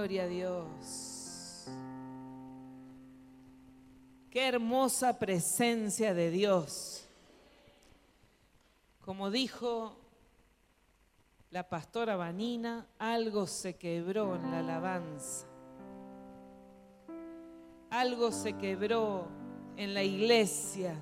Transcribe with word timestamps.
Gloria 0.00 0.22
a 0.22 0.28
Dios. 0.28 1.66
Qué 4.30 4.48
hermosa 4.48 5.18
presencia 5.18 6.14
de 6.14 6.30
Dios. 6.30 7.06
Como 9.04 9.30
dijo 9.30 9.94
la 11.50 11.68
pastora 11.68 12.16
Vanina, 12.16 12.86
algo 12.98 13.46
se 13.46 13.76
quebró 13.76 14.36
en 14.36 14.50
la 14.50 14.60
alabanza. 14.60 15.46
Algo 17.90 18.32
se 18.32 18.54
quebró 18.54 19.28
en 19.76 19.92
la 19.92 20.02
iglesia. 20.02 20.98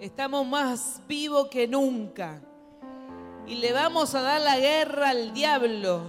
Estamos 0.00 0.44
más 0.48 1.00
vivos 1.06 1.46
que 1.46 1.68
nunca 1.68 2.42
y 3.46 3.56
le 3.56 3.72
vamos 3.72 4.14
a 4.14 4.22
dar 4.22 4.40
la 4.40 4.58
guerra 4.58 5.10
al 5.10 5.34
diablo 5.34 6.02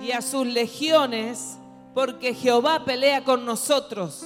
y 0.00 0.12
a 0.12 0.22
sus 0.22 0.46
legiones, 0.46 1.58
porque 1.94 2.34
Jehová 2.34 2.84
pelea 2.84 3.22
con 3.22 3.44
nosotros. 3.46 4.24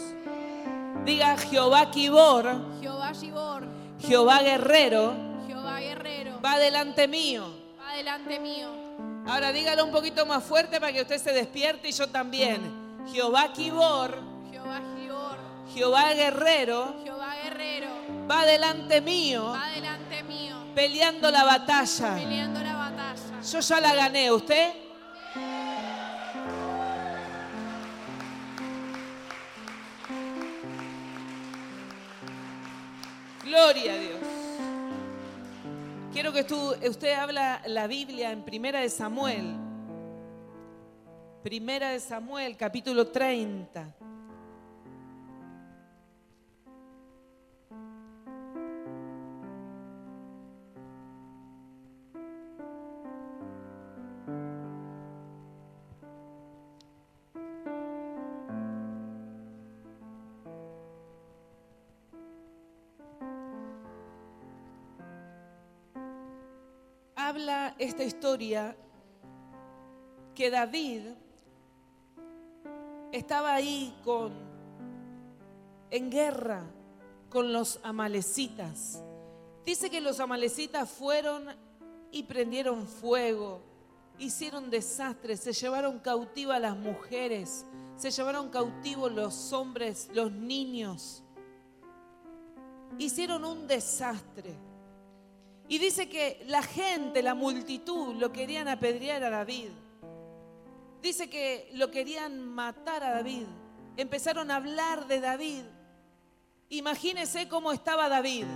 Diga 1.04 1.36
Jehová 1.36 1.90
Kibor, 1.90 2.80
Jehová 2.80 3.12
Gibor, 3.14 3.64
Jehová 4.00 4.42
guerrero, 4.42 5.14
Jehová 5.46 5.80
guerrero, 5.80 6.40
va 6.44 6.58
delante 6.58 7.06
mío. 7.06 7.46
va 7.78 7.94
delante 7.94 8.40
mío. 8.40 8.68
Ahora 9.26 9.52
dígalo 9.52 9.84
un 9.84 9.90
poquito 9.90 10.24
más 10.24 10.42
fuerte 10.42 10.80
para 10.80 10.92
que 10.92 11.02
usted 11.02 11.18
se 11.18 11.32
despierte 11.32 11.88
y 11.88 11.92
yo 11.92 12.08
también. 12.08 12.60
Jehová 13.12 13.52
Kibor, 13.52 14.18
Jehová 14.50 14.80
Gibor, 14.96 15.36
Jehová 15.74 16.12
guerrero, 16.14 16.94
Jehová 17.04 17.34
guerrero, 17.42 17.88
va 18.30 18.44
delante 18.46 19.00
mío, 19.00 19.44
va 19.44 19.68
delante 19.70 19.95
mío, 19.95 19.95
peleando 20.76 21.30
la 21.30 21.42
batalla. 21.44 22.14
peleando 22.14 22.60
la 22.62 22.74
batalla. 22.76 23.40
Yo 23.50 23.60
ya 23.60 23.80
la 23.80 23.94
gané, 23.94 24.30
¿usted? 24.30 24.74
Gloria 33.44 33.92
a 33.94 33.98
Dios. 33.98 34.18
Quiero 36.12 36.32
que 36.32 36.44
tú- 36.44 36.74
usted 36.88 37.12
habla 37.14 37.60
la 37.66 37.86
Biblia 37.86 38.32
en 38.32 38.42
Primera 38.42 38.80
de 38.80 38.88
Samuel. 38.88 39.54
Primera 41.42 41.90
de 41.90 42.00
Samuel, 42.00 42.56
capítulo 42.56 43.06
30. 43.08 43.94
Habla 67.36 67.74
esta 67.78 68.02
historia 68.02 68.74
que 70.34 70.50
David 70.50 71.02
estaba 73.12 73.52
ahí 73.52 73.94
con 74.02 74.32
en 75.90 76.10
guerra 76.10 76.64
con 77.28 77.52
los 77.52 77.78
amalecitas. 77.82 79.02
Dice 79.66 79.90
que 79.90 80.00
los 80.00 80.18
amalecitas 80.18 80.88
fueron 80.88 81.48
y 82.10 82.22
prendieron 82.22 82.86
fuego, 82.86 83.60
hicieron 84.18 84.70
desastres, 84.70 85.40
se 85.40 85.52
llevaron 85.52 85.98
cautiva 85.98 86.56
a 86.56 86.60
las 86.60 86.78
mujeres, 86.78 87.66
se 87.98 88.10
llevaron 88.10 88.48
cautivos 88.48 89.12
los 89.12 89.52
hombres, 89.52 90.08
los 90.14 90.32
niños. 90.32 91.22
Hicieron 92.96 93.44
un 93.44 93.66
desastre. 93.66 94.54
Y 95.68 95.78
dice 95.78 96.08
que 96.08 96.44
la 96.46 96.62
gente, 96.62 97.22
la 97.22 97.34
multitud, 97.34 98.14
lo 98.14 98.32
querían 98.32 98.68
apedrear 98.68 99.22
a 99.24 99.30
David. 99.30 99.70
Dice 101.02 101.28
que 101.28 101.70
lo 101.74 101.90
querían 101.90 102.40
matar 102.48 103.02
a 103.02 103.10
David. 103.10 103.46
Empezaron 103.96 104.50
a 104.50 104.56
hablar 104.56 105.06
de 105.06 105.20
David. 105.20 105.62
Imagínese 106.68 107.48
cómo 107.48 107.72
estaba 107.72 108.08
David. 108.08 108.46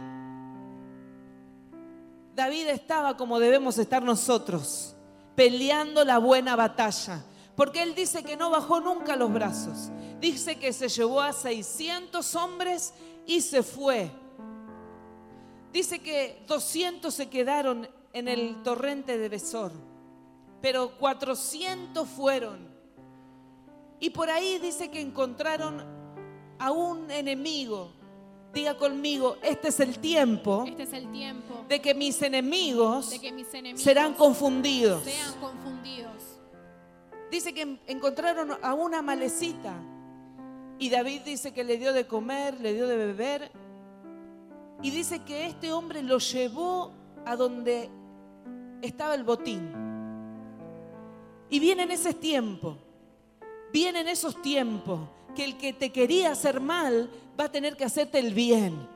David 2.35 2.69
estaba 2.69 3.17
como 3.17 3.39
debemos 3.39 3.77
estar 3.79 4.03
nosotros, 4.03 4.95
peleando 5.35 6.05
la 6.05 6.19
buena 6.19 6.57
batalla. 6.57 7.25
Porque 7.57 7.83
él 7.83 7.95
dice 7.95 8.23
que 8.23 8.37
no 8.37 8.51
bajó 8.51 8.81
nunca 8.81 9.17
los 9.17 9.33
brazos. 9.33 9.91
Dice 10.21 10.57
que 10.57 10.73
se 10.73 10.89
llevó 10.89 11.21
a 11.21 11.33
600 11.33 12.35
hombres 12.35 12.95
y 13.27 13.41
se 13.41 13.63
fue. 13.63 14.11
Dice 15.73 16.01
que 16.01 16.43
200 16.47 17.15
se 17.15 17.29
quedaron 17.29 17.89
en 18.13 18.29
el 18.29 18.63
torrente 18.63 19.19
de 19.19 19.29
Besor, 19.29 19.73
pero 20.61 20.97
400 20.99 22.09
fueron. 22.09 22.69
Y 24.01 24.11
por 24.11 24.31
ahí 24.31 24.59
dice 24.59 24.91
que 24.91 25.01
encontraron 25.01 25.85
a 26.59 26.71
un 26.73 27.11
enemigo. 27.11 27.93
Diga 28.53 28.77
conmigo, 28.77 29.37
este 29.45 29.69
es 29.69 29.79
el 29.79 30.01
tiempo 30.01 30.65
Este 30.67 30.83
es 30.83 30.93
el 30.93 31.09
tiempo 31.13 31.65
de 31.69 31.81
que 31.81 31.95
mis 31.95 32.21
enemigos 32.21 33.11
de 33.11 33.21
que 33.21 33.31
mis 33.31 33.47
enemigos 33.55 33.81
serán 33.81 34.15
confundidos. 34.15 35.05
sean 35.05 35.35
confundidos. 35.41 36.41
Dice 37.31 37.55
que 37.55 37.79
encontraron 37.87 38.59
a 38.61 38.75
una 38.75 39.03
malecita 39.03 39.81
y 40.81 40.91
David 40.91 41.21
dice 41.21 41.53
que 41.53 41.63
le 41.63 41.77
dio 41.77 41.93
de 41.93 42.09
comer, 42.09 42.61
le 42.61 42.75
dio 42.75 42.89
de 42.89 42.97
beber 42.97 43.53
y 44.83 44.91
dice 44.91 45.21
que 45.21 45.47
este 45.47 45.73
hombre 45.73 46.03
lo 46.03 46.19
llevó 46.19 46.93
a 47.27 47.37
donde 47.37 47.91
estaba 48.83 49.15
el 49.15 49.25
botín. 49.25 49.71
Y 51.51 51.59
vienen 51.59 51.91
esos 51.91 52.19
tiempos, 52.19 52.77
vienen 53.73 54.09
esos 54.09 54.41
tiempos 54.41 55.01
que 55.35 55.45
el 55.45 55.59
que 55.59 55.73
te 55.73 55.91
quería 55.91 56.33
hacer 56.33 56.61
mal 56.61 57.11
va 57.39 57.45
a 57.45 57.53
tener 57.53 57.77
que 57.77 57.85
hacerte 57.85 58.19
el 58.19 58.33
bien. 58.33 58.89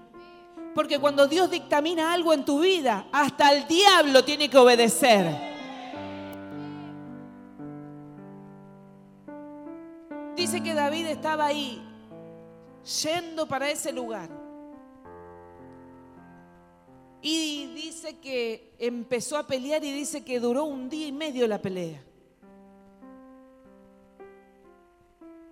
Porque 0.74 0.98
cuando 0.98 1.28
Dios 1.28 1.50
dictamina 1.50 2.12
algo 2.12 2.32
en 2.32 2.44
tu 2.44 2.60
vida, 2.60 3.06
hasta 3.12 3.52
el 3.52 3.66
diablo 3.68 4.24
tiene 4.24 4.48
que 4.48 4.58
obedecer. 4.58 5.54
Dice 10.34 10.62
que 10.62 10.74
David 10.74 11.06
estaba 11.06 11.46
ahí, 11.46 11.80
yendo 13.02 13.46
para 13.46 13.70
ese 13.70 13.92
lugar. 13.92 14.43
Y 17.26 17.68
dice 17.74 18.18
que 18.18 18.74
empezó 18.78 19.38
a 19.38 19.46
pelear 19.46 19.82
y 19.82 19.90
dice 19.90 20.22
que 20.22 20.38
duró 20.38 20.64
un 20.64 20.90
día 20.90 21.06
y 21.06 21.12
medio 21.12 21.48
la 21.48 21.58
pelea. 21.58 22.04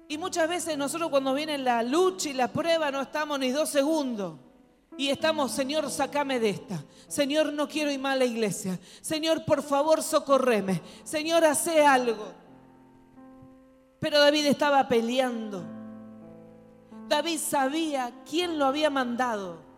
Y 0.06 0.18
muchas 0.18 0.46
veces 0.50 0.76
nosotros 0.76 1.08
cuando 1.08 1.32
viene 1.32 1.56
la 1.56 1.82
lucha 1.82 2.28
y 2.28 2.34
la 2.34 2.48
prueba 2.48 2.90
no 2.90 3.00
estamos 3.00 3.38
ni 3.38 3.50
dos 3.52 3.70
segundos. 3.70 4.34
Y 4.98 5.08
estamos, 5.08 5.50
Señor, 5.52 5.90
sacame 5.90 6.38
de 6.38 6.50
esta. 6.50 6.84
Señor, 7.08 7.54
no 7.54 7.66
quiero 7.66 7.90
ir 7.90 7.98
más 7.98 8.12
a 8.12 8.18
la 8.18 8.26
iglesia. 8.26 8.78
Señor, 9.00 9.46
por 9.46 9.62
favor, 9.62 10.02
socorreme. 10.02 10.82
Señor, 11.04 11.42
hace 11.42 11.86
algo. 11.86 12.34
Pero 13.98 14.20
David 14.20 14.44
estaba 14.44 14.86
peleando. 14.88 15.64
David 17.08 17.38
sabía 17.38 18.12
quién 18.28 18.58
lo 18.58 18.66
había 18.66 18.90
mandado. 18.90 19.71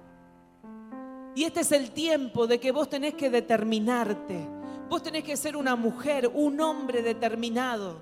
Y 1.34 1.44
este 1.44 1.60
es 1.60 1.72
el 1.72 1.90
tiempo 1.90 2.46
de 2.46 2.60
que 2.60 2.70
vos 2.70 2.88
tenés 2.88 3.14
que 3.14 3.30
determinarte. 3.30 4.46
Vos 4.88 5.02
tenés 5.02 5.24
que 5.24 5.36
ser 5.36 5.56
una 5.56 5.74
mujer, 5.74 6.30
un 6.32 6.60
hombre 6.60 7.02
determinado. 7.02 7.98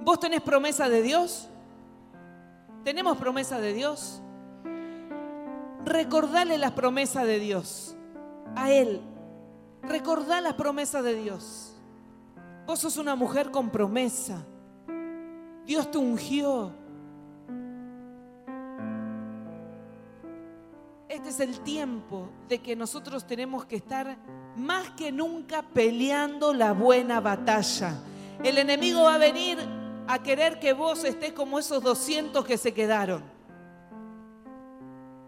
¿Vos 0.00 0.20
tenés 0.20 0.42
promesa 0.42 0.88
de 0.88 1.02
Dios? 1.02 1.48
¿Tenemos 2.84 3.16
promesa 3.16 3.60
de 3.60 3.72
Dios? 3.72 4.20
Recordale 5.84 6.58
las 6.58 6.72
promesas 6.72 7.26
de 7.26 7.38
Dios 7.38 7.96
a 8.56 8.70
Él. 8.70 9.00
Recordá 9.82 10.40
las 10.40 10.54
promesas 10.54 11.02
de 11.04 11.14
Dios. 11.14 11.74
Vos 12.66 12.80
sos 12.80 12.96
una 12.96 13.14
mujer 13.14 13.50
con 13.50 13.70
promesa. 13.70 14.44
Dios 15.66 15.90
te 15.90 15.98
ungió. 15.98 16.72
Este 21.14 21.28
es 21.28 21.38
el 21.38 21.60
tiempo 21.60 22.28
de 22.48 22.58
que 22.58 22.74
nosotros 22.74 23.24
tenemos 23.24 23.64
que 23.66 23.76
estar 23.76 24.18
más 24.56 24.90
que 24.90 25.12
nunca 25.12 25.62
peleando 25.62 26.52
la 26.52 26.72
buena 26.72 27.20
batalla. 27.20 28.00
El 28.42 28.58
enemigo 28.58 29.04
va 29.04 29.14
a 29.14 29.18
venir 29.18 29.56
a 30.08 30.20
querer 30.24 30.58
que 30.58 30.72
vos 30.72 31.04
estés 31.04 31.32
como 31.32 31.60
esos 31.60 31.84
200 31.84 32.44
que 32.44 32.58
se 32.58 32.74
quedaron. 32.74 33.22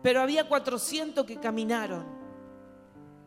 Pero 0.02 0.20
había 0.20 0.48
400 0.48 1.24
que 1.24 1.36
caminaron. 1.36 2.04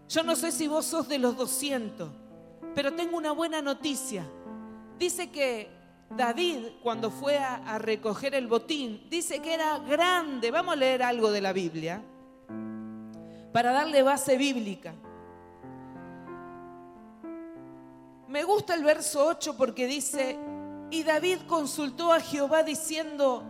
Yo 0.09 0.21
no 0.23 0.35
sé 0.35 0.51
si 0.51 0.67
vos 0.67 0.83
sos 0.83 1.07
de 1.07 1.17
los 1.17 1.37
200, 1.37 2.11
Pero 2.75 2.93
tengo 2.93 3.15
una 3.15 3.31
buena 3.31 3.61
noticia. 3.61 4.29
Dice 4.97 5.31
que 5.31 5.69
David, 6.09 6.57
cuando 6.83 7.09
fue 7.09 7.37
a, 7.37 7.55
a 7.55 7.79
recoger 7.79 8.35
el 8.35 8.47
botín, 8.47 9.07
dice 9.09 9.39
que 9.39 9.53
era 9.53 9.79
grande. 9.79 10.51
Vamos 10.51 10.73
a 10.73 10.77
leer 10.77 11.03
algo 11.03 11.31
de 11.31 11.39
la 11.39 11.53
Biblia 11.53 12.03
para 13.51 13.71
darle 13.71 14.03
base 14.03 14.37
bíblica. 14.37 14.93
Me 18.27 18.43
gusta 18.43 18.75
el 18.75 18.83
verso 18.83 19.25
8 19.25 19.57
porque 19.57 19.87
dice, 19.87 20.37
y 20.91 21.01
David 21.03 21.39
consultó 21.47 22.13
a 22.13 22.19
Jehová 22.19 22.61
diciendo, 22.63 23.43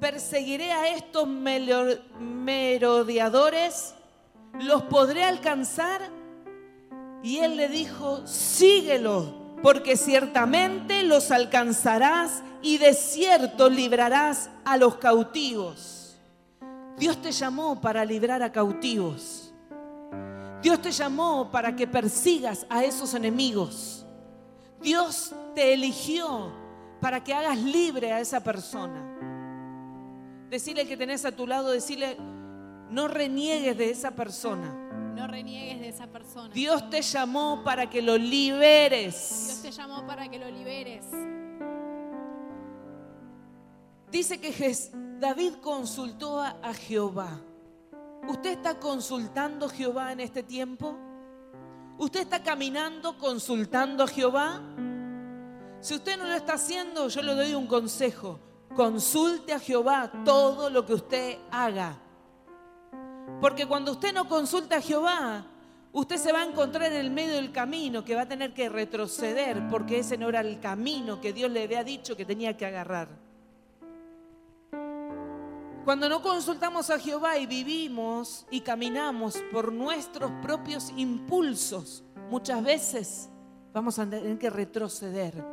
perseguiré 0.00 0.72
a 0.72 0.88
estos 0.88 1.28
merodeadores, 1.28 3.94
los 4.60 4.82
podré 4.84 5.24
alcanzar. 5.24 6.00
Y 7.22 7.38
él 7.38 7.56
le 7.56 7.68
dijo, 7.68 8.26
síguelo, 8.26 9.34
porque 9.62 9.96
ciertamente 9.96 11.04
los 11.04 11.30
alcanzarás 11.30 12.42
y 12.62 12.78
de 12.78 12.94
cierto 12.94 13.70
librarás 13.70 14.50
a 14.64 14.76
los 14.76 14.96
cautivos. 14.96 16.16
Dios 16.96 17.20
te 17.22 17.32
llamó 17.32 17.80
para 17.80 18.04
librar 18.04 18.42
a 18.42 18.52
cautivos. 18.52 19.41
Dios 20.62 20.80
te 20.80 20.92
llamó 20.92 21.50
para 21.50 21.74
que 21.74 21.88
persigas 21.88 22.64
a 22.70 22.84
esos 22.84 23.14
enemigos. 23.14 24.06
Dios 24.80 25.34
te 25.54 25.74
eligió 25.74 26.52
para 27.00 27.22
que 27.22 27.34
hagas 27.34 27.58
libre 27.58 28.12
a 28.12 28.20
esa 28.20 28.42
persona. 28.42 29.08
Decirle 30.48 30.86
que 30.86 30.96
tenés 30.96 31.24
a 31.24 31.32
tu 31.32 31.46
lado, 31.46 31.70
decirle, 31.70 32.16
no 32.90 33.08
reniegues 33.08 33.76
de 33.76 33.90
esa 33.90 34.12
persona. 34.12 34.72
No 35.16 35.26
reniegues 35.26 35.80
de 35.80 35.88
esa 35.88 36.06
persona. 36.06 36.54
Dios 36.54 36.88
te 36.90 37.02
llamó 37.02 37.62
para 37.64 37.90
que 37.90 38.00
lo 38.00 38.16
Dios 38.16 38.28
liberes. 38.28 39.60
te 39.62 39.72
llamó 39.72 40.06
para 40.06 40.28
que 40.28 40.38
lo 40.38 40.48
liberes. 40.50 41.04
Dice 44.10 44.40
que 44.40 44.76
David 45.18 45.54
consultó 45.62 46.40
a 46.40 46.74
Jehová. 46.74 47.40
¿Usted 48.28 48.50
está 48.50 48.78
consultando 48.78 49.66
a 49.66 49.68
Jehová 49.68 50.12
en 50.12 50.20
este 50.20 50.42
tiempo? 50.42 50.96
¿Usted 51.98 52.20
está 52.20 52.42
caminando 52.42 53.18
consultando 53.18 54.04
a 54.04 54.06
Jehová? 54.06 54.60
Si 55.80 55.94
usted 55.94 56.16
no 56.16 56.24
lo 56.24 56.32
está 56.32 56.54
haciendo, 56.54 57.08
yo 57.08 57.22
le 57.22 57.34
doy 57.34 57.54
un 57.54 57.66
consejo. 57.66 58.38
Consulte 58.76 59.52
a 59.52 59.58
Jehová 59.58 60.10
todo 60.24 60.70
lo 60.70 60.86
que 60.86 60.94
usted 60.94 61.38
haga. 61.50 61.98
Porque 63.40 63.66
cuando 63.66 63.92
usted 63.92 64.14
no 64.14 64.28
consulta 64.28 64.76
a 64.76 64.80
Jehová, 64.80 65.44
usted 65.92 66.16
se 66.16 66.32
va 66.32 66.42
a 66.42 66.46
encontrar 66.46 66.92
en 66.92 66.98
el 66.98 67.10
medio 67.10 67.34
del 67.34 67.50
camino 67.50 68.04
que 68.04 68.14
va 68.14 68.22
a 68.22 68.28
tener 68.28 68.54
que 68.54 68.68
retroceder 68.68 69.68
porque 69.68 69.98
ese 69.98 70.16
no 70.16 70.28
era 70.28 70.40
el 70.40 70.60
camino 70.60 71.20
que 71.20 71.32
Dios 71.32 71.50
le 71.50 71.64
había 71.64 71.82
dicho 71.82 72.16
que 72.16 72.24
tenía 72.24 72.56
que 72.56 72.66
agarrar. 72.66 73.08
Cuando 75.84 76.08
no 76.08 76.22
consultamos 76.22 76.90
a 76.90 76.98
Jehová 76.98 77.38
y 77.38 77.46
vivimos 77.46 78.46
y 78.50 78.60
caminamos 78.60 79.42
por 79.50 79.72
nuestros 79.72 80.30
propios 80.40 80.92
impulsos, 80.96 82.04
muchas 82.30 82.62
veces 82.62 83.28
vamos 83.72 83.98
a 83.98 84.08
tener 84.08 84.38
que 84.38 84.48
retroceder. 84.48 85.44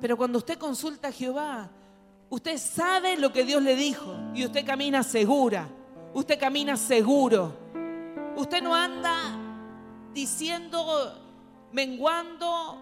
Pero 0.00 0.16
cuando 0.16 0.38
usted 0.38 0.56
consulta 0.56 1.08
a 1.08 1.12
Jehová, 1.12 1.68
usted 2.30 2.56
sabe 2.58 3.16
lo 3.16 3.32
que 3.32 3.44
Dios 3.44 3.60
le 3.60 3.74
dijo 3.74 4.14
y 4.34 4.44
usted 4.44 4.64
camina 4.64 5.02
segura, 5.02 5.68
usted 6.12 6.38
camina 6.38 6.76
seguro. 6.76 7.64
Usted 8.36 8.62
no 8.62 8.74
anda 8.74 9.36
diciendo, 10.12 11.12
menguando 11.72 12.78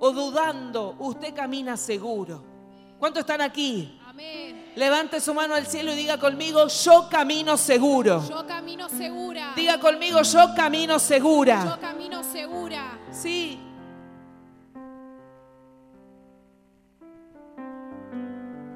o 0.00 0.10
dudando, 0.12 0.96
usted 0.98 1.34
camina 1.34 1.76
seguro. 1.76 2.42
¿Cuántos 2.98 3.20
están 3.20 3.42
aquí? 3.42 3.98
Amén. 4.14 4.72
Levante 4.76 5.20
su 5.20 5.34
mano 5.34 5.54
al 5.54 5.66
cielo 5.66 5.92
y 5.92 5.96
diga 5.96 6.18
conmigo, 6.18 6.68
yo 6.68 7.08
camino 7.10 7.56
seguro. 7.56 8.22
Yo 8.28 8.46
camino 8.46 8.88
segura. 8.88 9.52
Diga 9.56 9.80
conmigo, 9.80 10.22
yo 10.22 10.54
camino 10.54 10.94
Yo 10.94 10.98
segura. 11.00 11.78
camino 11.80 12.22
segura. 12.22 12.96
Sí. 13.10 13.58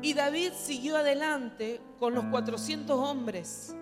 Y 0.02 0.12
David 0.14 0.52
siguió 0.54 0.96
adelante 0.96 1.80
con 2.00 2.14
los 2.14 2.24
400 2.24 2.98
hombres, 2.98 3.76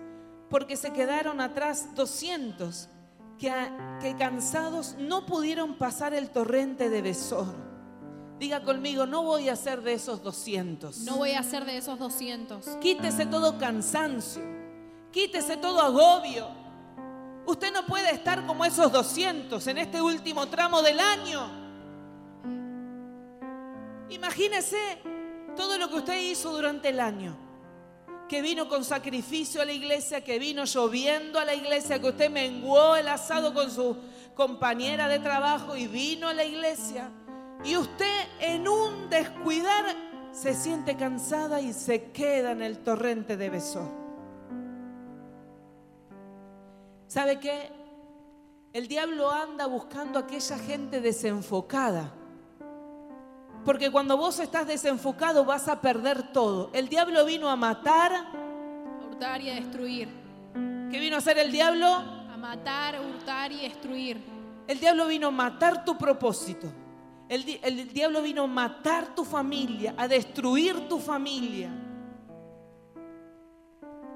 porque 0.51 0.75
se 0.77 0.93
quedaron 0.93 1.41
atrás 1.41 1.95
200 1.95 2.87
que, 3.39 3.51
que 3.99 4.15
cansados 4.15 4.95
no 4.99 5.25
pudieron 5.25 5.75
pasar 5.79 6.13
el 6.13 6.29
torrente 6.29 6.89
de 6.91 7.01
Besor. 7.01 7.66
Diga 8.39 8.61
conmigo, 8.61 9.07
no 9.07 9.23
voy 9.23 9.49
a 9.49 9.55
ser 9.55 9.81
de 9.81 9.93
esos 9.93 10.21
200. 10.21 10.99
No 10.99 11.17
voy 11.17 11.31
a 11.31 11.41
ser 11.41 11.65
de 11.65 11.77
esos 11.77 11.97
200. 11.97 12.65
Quítese 12.79 13.25
todo 13.25 13.57
cansancio. 13.57 14.43
Quítese 15.11 15.57
todo 15.57 15.81
agobio. 15.81 16.47
Usted 17.47 17.73
no 17.73 17.85
puede 17.87 18.11
estar 18.11 18.45
como 18.45 18.63
esos 18.63 18.91
200 18.91 19.65
en 19.67 19.77
este 19.79 20.01
último 20.01 20.47
tramo 20.47 20.83
del 20.83 20.99
año. 20.99 21.49
Imagínese 24.09 24.77
todo 25.55 25.79
lo 25.79 25.89
que 25.89 25.95
usted 25.95 26.21
hizo 26.21 26.51
durante 26.51 26.89
el 26.89 26.99
año. 26.99 27.35
Que 28.29 28.43
vino 28.43 28.69
con 28.69 28.83
sacrificio 28.83 29.61
a 29.61 29.65
la 29.65 29.71
iglesia, 29.71 30.23
que 30.23 30.37
vino 30.37 30.65
lloviendo 30.65 31.39
a 31.39 31.45
la 31.45 31.55
iglesia, 31.55 31.99
que 31.99 32.09
usted 32.09 32.29
menguó 32.29 32.95
el 32.95 33.07
asado 33.07 33.53
con 33.53 33.71
su 33.71 33.97
compañera 34.35 35.07
de 35.07 35.17
trabajo 35.19 35.75
y 35.75 35.87
vino 35.87 36.27
a 36.27 36.33
la 36.33 36.43
iglesia. 36.43 37.09
Y 37.63 37.75
usted 37.75 38.27
en 38.39 38.67
un 38.67 39.09
descuidar 39.09 39.85
se 40.31 40.53
siente 40.53 40.95
cansada 40.95 41.59
y 41.59 41.73
se 41.73 42.11
queda 42.11 42.51
en 42.51 42.61
el 42.61 42.79
torrente 42.79 43.37
de 43.37 43.49
Besor. 43.49 43.89
¿Sabe 47.07 47.39
qué? 47.39 47.71
El 48.73 48.87
diablo 48.87 49.31
anda 49.31 49.65
buscando 49.65 50.19
a 50.19 50.23
aquella 50.23 50.57
gente 50.59 51.01
desenfocada. 51.01 52.13
Porque 53.65 53.89
cuando 53.91 54.15
vos 54.17 54.39
estás 54.39 54.67
desenfocado 54.67 55.43
vas 55.43 55.67
a 55.67 55.81
perder 55.81 56.31
todo. 56.31 56.69
El 56.73 56.87
diablo 56.87 57.25
vino 57.25 57.49
a 57.49 57.55
matar. 57.55 58.13
A 58.13 59.05
hurtar 59.09 59.41
y 59.41 59.49
a 59.49 59.55
destruir. 59.55 60.09
¿Qué 60.91 60.99
vino 60.99 61.15
a 61.15 61.19
hacer 61.19 61.39
el 61.39 61.51
diablo? 61.51 61.87
A 61.87 62.37
matar, 62.37 62.99
hurtar 63.01 63.51
y 63.51 63.61
destruir. 63.61 64.23
El 64.67 64.79
diablo 64.79 65.07
vino 65.07 65.27
a 65.29 65.31
matar 65.31 65.83
tu 65.83 65.97
propósito. 65.97 66.67
El, 67.29 67.43
di- 67.43 67.59
el 67.61 67.91
diablo 67.93 68.21
vino 68.21 68.43
a 68.43 68.47
matar 68.47 69.13
tu 69.15 69.25
familia, 69.25 69.93
a 69.97 70.07
destruir 70.07 70.87
tu 70.87 70.99
familia. 70.99 71.69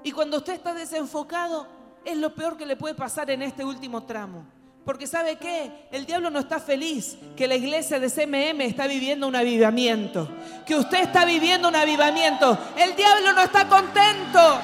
Y 0.03 0.11
cuando 0.11 0.37
usted 0.37 0.53
está 0.53 0.73
desenfocado, 0.73 1.67
es 2.05 2.17
lo 2.17 2.33
peor 2.33 2.57
que 2.57 2.65
le 2.65 2.75
puede 2.75 2.95
pasar 2.95 3.29
en 3.29 3.41
este 3.41 3.63
último 3.65 4.03
tramo. 4.03 4.45
Porque 4.85 5.05
¿sabe 5.05 5.35
qué? 5.37 5.87
El 5.91 6.07
diablo 6.07 6.31
no 6.31 6.39
está 6.39 6.59
feliz 6.59 7.15
que 7.35 7.47
la 7.47 7.53
iglesia 7.55 7.99
de 7.99 8.09
CMM 8.09 8.61
está 8.61 8.87
viviendo 8.87 9.27
un 9.27 9.35
avivamiento. 9.35 10.27
Que 10.65 10.75
usted 10.75 11.01
está 11.03 11.23
viviendo 11.23 11.67
un 11.67 11.75
avivamiento. 11.75 12.57
El 12.75 12.95
diablo 12.95 13.31
no 13.33 13.41
está 13.41 13.67
contento. 13.69 14.59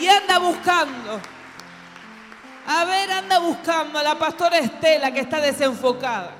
Y 0.00 0.06
anda 0.06 0.38
buscando. 0.38 1.20
A 2.66 2.84
ver, 2.84 3.10
anda 3.10 3.38
buscando 3.38 3.98
a 3.98 4.02
la 4.02 4.18
pastora 4.18 4.58
Estela 4.58 5.12
que 5.12 5.20
está 5.20 5.40
desenfocada. 5.40 6.32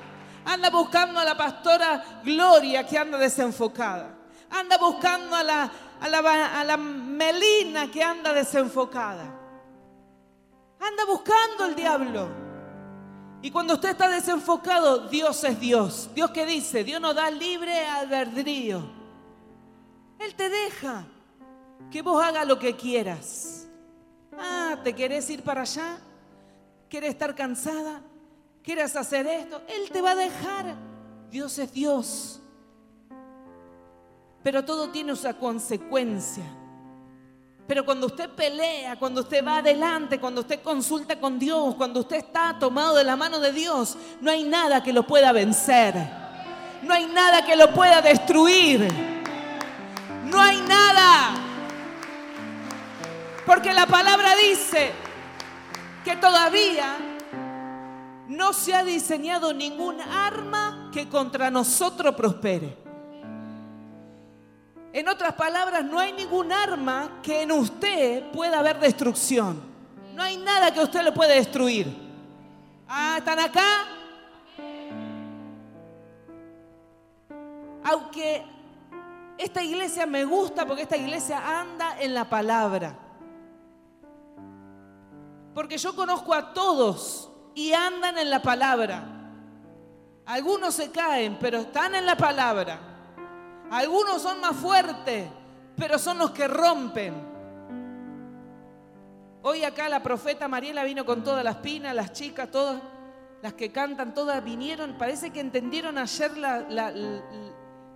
Anda 0.45 0.69
buscando 0.69 1.19
a 1.19 1.23
la 1.23 1.35
pastora 1.35 2.21
Gloria 2.23 2.85
que 2.85 2.97
anda 2.97 3.17
desenfocada. 3.17 4.15
Anda 4.49 4.77
buscando 4.77 5.35
a 5.35 5.43
la, 5.43 5.71
a 5.99 6.09
la, 6.09 6.59
a 6.59 6.63
la 6.63 6.77
Melina 6.77 7.89
que 7.91 8.03
anda 8.03 8.33
desenfocada. 8.33 9.23
Anda 10.79 11.05
buscando 11.05 11.65
el 11.65 11.75
diablo. 11.75 12.29
Y 13.41 13.51
cuando 13.51 13.73
usted 13.73 13.89
está 13.89 14.09
desenfocado, 14.09 15.09
Dios 15.09 15.43
es 15.43 15.59
Dios. 15.59 16.09
Dios 16.13 16.31
que 16.31 16.45
dice, 16.45 16.83
Dios 16.83 17.01
nos 17.01 17.15
da 17.15 17.29
libre 17.29 17.85
albedrío. 17.85 18.81
Él 20.19 20.33
te 20.35 20.49
deja 20.49 21.05
que 21.91 22.01
vos 22.01 22.23
hagas 22.23 22.47
lo 22.47 22.57
que 22.57 22.75
quieras. 22.75 23.67
Ah, 24.37 24.77
¿te 24.81 24.95
querés 24.95 25.29
ir 25.29 25.43
para 25.43 25.61
allá? 25.61 25.97
¿Quieres 26.93 27.09
estar 27.09 27.33
cansada? 27.33 28.01
¿Quieres 28.61 28.95
hacer 28.95 29.25
esto? 29.25 29.63
Él 29.67 29.89
te 29.91 29.99
va 29.99 30.11
a 30.11 30.15
dejar. 30.15 30.75
Dios 31.31 31.57
es 31.57 31.73
Dios. 31.73 32.39
Pero 34.43 34.63
todo 34.63 34.91
tiene 34.91 35.11
una 35.11 35.33
consecuencia. 35.39 36.43
Pero 37.65 37.83
cuando 37.83 38.05
usted 38.05 38.29
pelea, 38.29 38.95
cuando 38.99 39.21
usted 39.21 39.43
va 39.43 39.57
adelante, 39.57 40.19
cuando 40.19 40.41
usted 40.41 40.61
consulta 40.61 41.19
con 41.19 41.39
Dios, 41.39 41.73
cuando 41.73 42.01
usted 42.01 42.17
está 42.17 42.59
tomado 42.59 42.93
de 42.97 43.03
la 43.03 43.15
mano 43.15 43.39
de 43.39 43.51
Dios, 43.51 43.97
no 44.21 44.29
hay 44.29 44.43
nada 44.43 44.83
que 44.83 44.93
lo 44.93 45.01
pueda 45.07 45.31
vencer. 45.31 45.95
No 46.83 46.93
hay 46.93 47.07
nada 47.07 47.43
que 47.43 47.55
lo 47.55 47.73
pueda 47.73 48.03
destruir. 48.03 48.87
No 50.25 50.39
hay 50.39 50.61
nada. 50.61 51.41
Porque 53.47 53.73
la 53.73 53.87
palabra 53.87 54.35
dice 54.35 55.02
que 56.03 56.15
todavía 56.17 56.97
no 58.27 58.53
se 58.53 58.73
ha 58.73 58.83
diseñado 58.83 59.53
ningún 59.53 59.99
arma 60.01 60.89
que 60.91 61.07
contra 61.07 61.49
nosotros 61.49 62.15
prospere. 62.15 62.77
En 64.91 65.07
otras 65.07 65.33
palabras, 65.33 65.83
no 65.83 65.99
hay 65.99 66.13
ningún 66.13 66.51
arma 66.51 67.19
que 67.23 67.41
en 67.41 67.51
usted 67.51 68.29
pueda 68.31 68.59
haber 68.59 68.79
destrucción. 68.79 69.59
No 70.13 70.21
hay 70.21 70.37
nada 70.37 70.71
que 70.71 70.81
usted 70.81 71.03
le 71.03 71.11
pueda 71.11 71.33
destruir. 71.33 71.87
Ah, 72.87 73.15
¿están 73.17 73.39
acá? 73.39 73.87
Aunque 77.83 78.45
esta 79.37 79.63
iglesia 79.63 80.05
me 80.05 80.23
gusta 80.25 80.65
porque 80.65 80.83
esta 80.83 80.95
iglesia 80.95 81.59
anda 81.59 81.99
en 81.99 82.13
la 82.13 82.29
palabra. 82.29 83.02
Porque 85.53 85.77
yo 85.77 85.95
conozco 85.95 86.33
a 86.33 86.53
todos 86.53 87.29
y 87.53 87.73
andan 87.73 88.17
en 88.17 88.29
la 88.29 88.41
palabra. 88.41 89.03
Algunos 90.25 90.73
se 90.73 90.91
caen, 90.91 91.37
pero 91.39 91.59
están 91.59 91.95
en 91.95 92.05
la 92.05 92.15
palabra. 92.15 92.79
Algunos 93.69 94.21
son 94.21 94.39
más 94.39 94.55
fuertes, 94.55 95.27
pero 95.75 95.99
son 95.99 96.17
los 96.17 96.31
que 96.31 96.47
rompen. 96.47 97.13
Hoy 99.41 99.63
acá 99.63 99.89
la 99.89 100.01
profeta 100.01 100.47
Mariela 100.47 100.83
vino 100.85 101.05
con 101.05 101.23
todas 101.23 101.43
las 101.43 101.57
pinas, 101.57 101.93
las 101.93 102.13
chicas, 102.13 102.49
todas 102.49 102.81
las 103.41 103.53
que 103.53 103.71
cantan, 103.71 104.13
todas 104.13 104.43
vinieron. 104.43 104.93
Parece 104.97 105.31
que 105.31 105.41
entendieron 105.41 105.97
ayer 105.97 106.31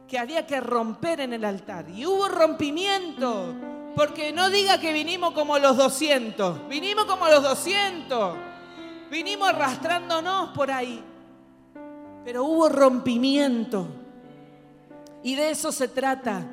que 0.08 0.20
había 0.20 0.46
que 0.46 0.60
romper 0.60 1.22
en 1.22 1.34
el 1.34 1.46
altar. 1.46 1.90
Y 1.90 2.06
hubo 2.06 2.28
rompimiento. 2.28 3.56
Porque 3.96 4.32
no 4.32 4.50
diga 4.50 4.80
que 4.80 4.94
vinimos 4.94 5.32
como 5.32 5.58
los 5.58 5.78
200. 5.78 6.68
Vinimos 6.68 7.06
como 7.06 7.28
los 7.28 7.44
200. 7.44 8.38
Vinimos 9.10 9.50
arrastrándonos 9.50 10.50
por 10.50 10.72
ahí. 10.72 11.04
Pero 12.24 12.44
hubo 12.44 12.70
rompimiento. 12.70 13.88
Y 15.24 15.36
de 15.36 15.50
eso 15.50 15.72
se 15.72 15.88
trata, 15.88 16.46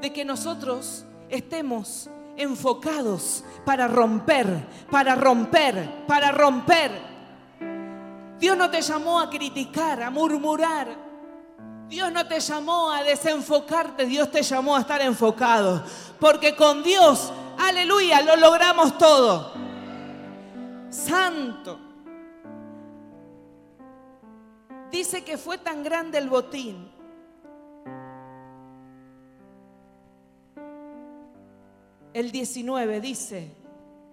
de 0.00 0.12
que 0.12 0.24
nosotros 0.24 1.04
estemos 1.28 2.08
enfocados 2.36 3.44
para 3.64 3.88
romper, 3.88 4.66
para 4.90 5.14
romper, 5.14 6.06
para 6.06 6.32
romper. 6.32 6.90
Dios 8.38 8.56
no 8.56 8.70
te 8.70 8.80
llamó 8.80 9.20
a 9.20 9.28
criticar, 9.28 10.02
a 10.02 10.10
murmurar. 10.10 11.09
Dios 11.90 12.10
no 12.10 12.26
te 12.26 12.40
llamó 12.40 12.90
a 12.90 13.02
desenfocarte, 13.02 14.06
Dios 14.06 14.30
te 14.30 14.42
llamó 14.42 14.76
a 14.76 14.80
estar 14.80 15.02
enfocado. 15.02 15.84
Porque 16.18 16.56
con 16.56 16.82
Dios, 16.82 17.30
aleluya, 17.58 18.22
lo 18.22 18.36
logramos 18.36 18.96
todo. 18.96 19.52
Santo. 20.88 21.78
Dice 24.90 25.22
que 25.22 25.36
fue 25.36 25.58
tan 25.58 25.82
grande 25.82 26.16
el 26.16 26.30
botín 26.30 26.90
el 32.12 32.30
19 32.30 33.00
dice, 33.00 33.50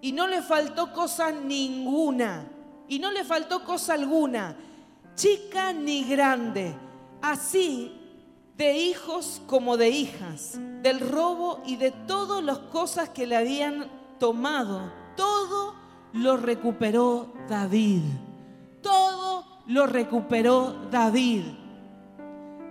y 0.00 0.12
no 0.12 0.26
le 0.26 0.42
faltó 0.42 0.92
cosa 0.92 1.30
ninguna, 1.32 2.46
y 2.88 2.98
no 2.98 3.10
le 3.10 3.24
faltó 3.24 3.64
cosa 3.64 3.94
alguna, 3.94 4.56
chica 5.14 5.72
ni 5.72 6.04
grande, 6.04 6.74
así 7.22 7.94
de 8.56 8.76
hijos 8.76 9.40
como 9.46 9.76
de 9.76 9.90
hijas, 9.90 10.58
del 10.82 11.00
robo 11.00 11.62
y 11.64 11.76
de 11.76 11.92
todas 11.92 12.42
las 12.42 12.58
cosas 12.58 13.08
que 13.10 13.26
le 13.26 13.36
habían 13.36 13.88
tomado, 14.18 14.92
todo 15.16 15.74
lo 16.12 16.36
recuperó 16.36 17.32
David, 17.48 18.02
todo 18.82 19.44
lo 19.66 19.86
recuperó 19.86 20.74
David. 20.90 21.44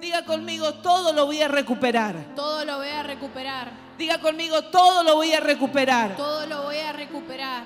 Diga 0.02 0.26
conmigo, 0.26 0.74
todo 0.76 1.14
lo 1.14 1.26
voy 1.26 1.42
a 1.42 1.48
recuperar. 1.48 2.36
Todo 2.36 2.66
lo 2.66 2.78
voy 2.78 2.90
a 2.90 3.04
recuperar. 3.04 3.72
Diga 3.98 4.20
conmigo, 4.20 4.64
todo 4.66 5.04
lo 5.04 5.16
voy 5.16 5.34
a 5.34 5.40
recuperar. 5.40 6.16
Todo 6.16 6.46
lo 6.46 6.64
voy 6.64 6.78
a 6.78 6.94
recuperar. 6.94 7.64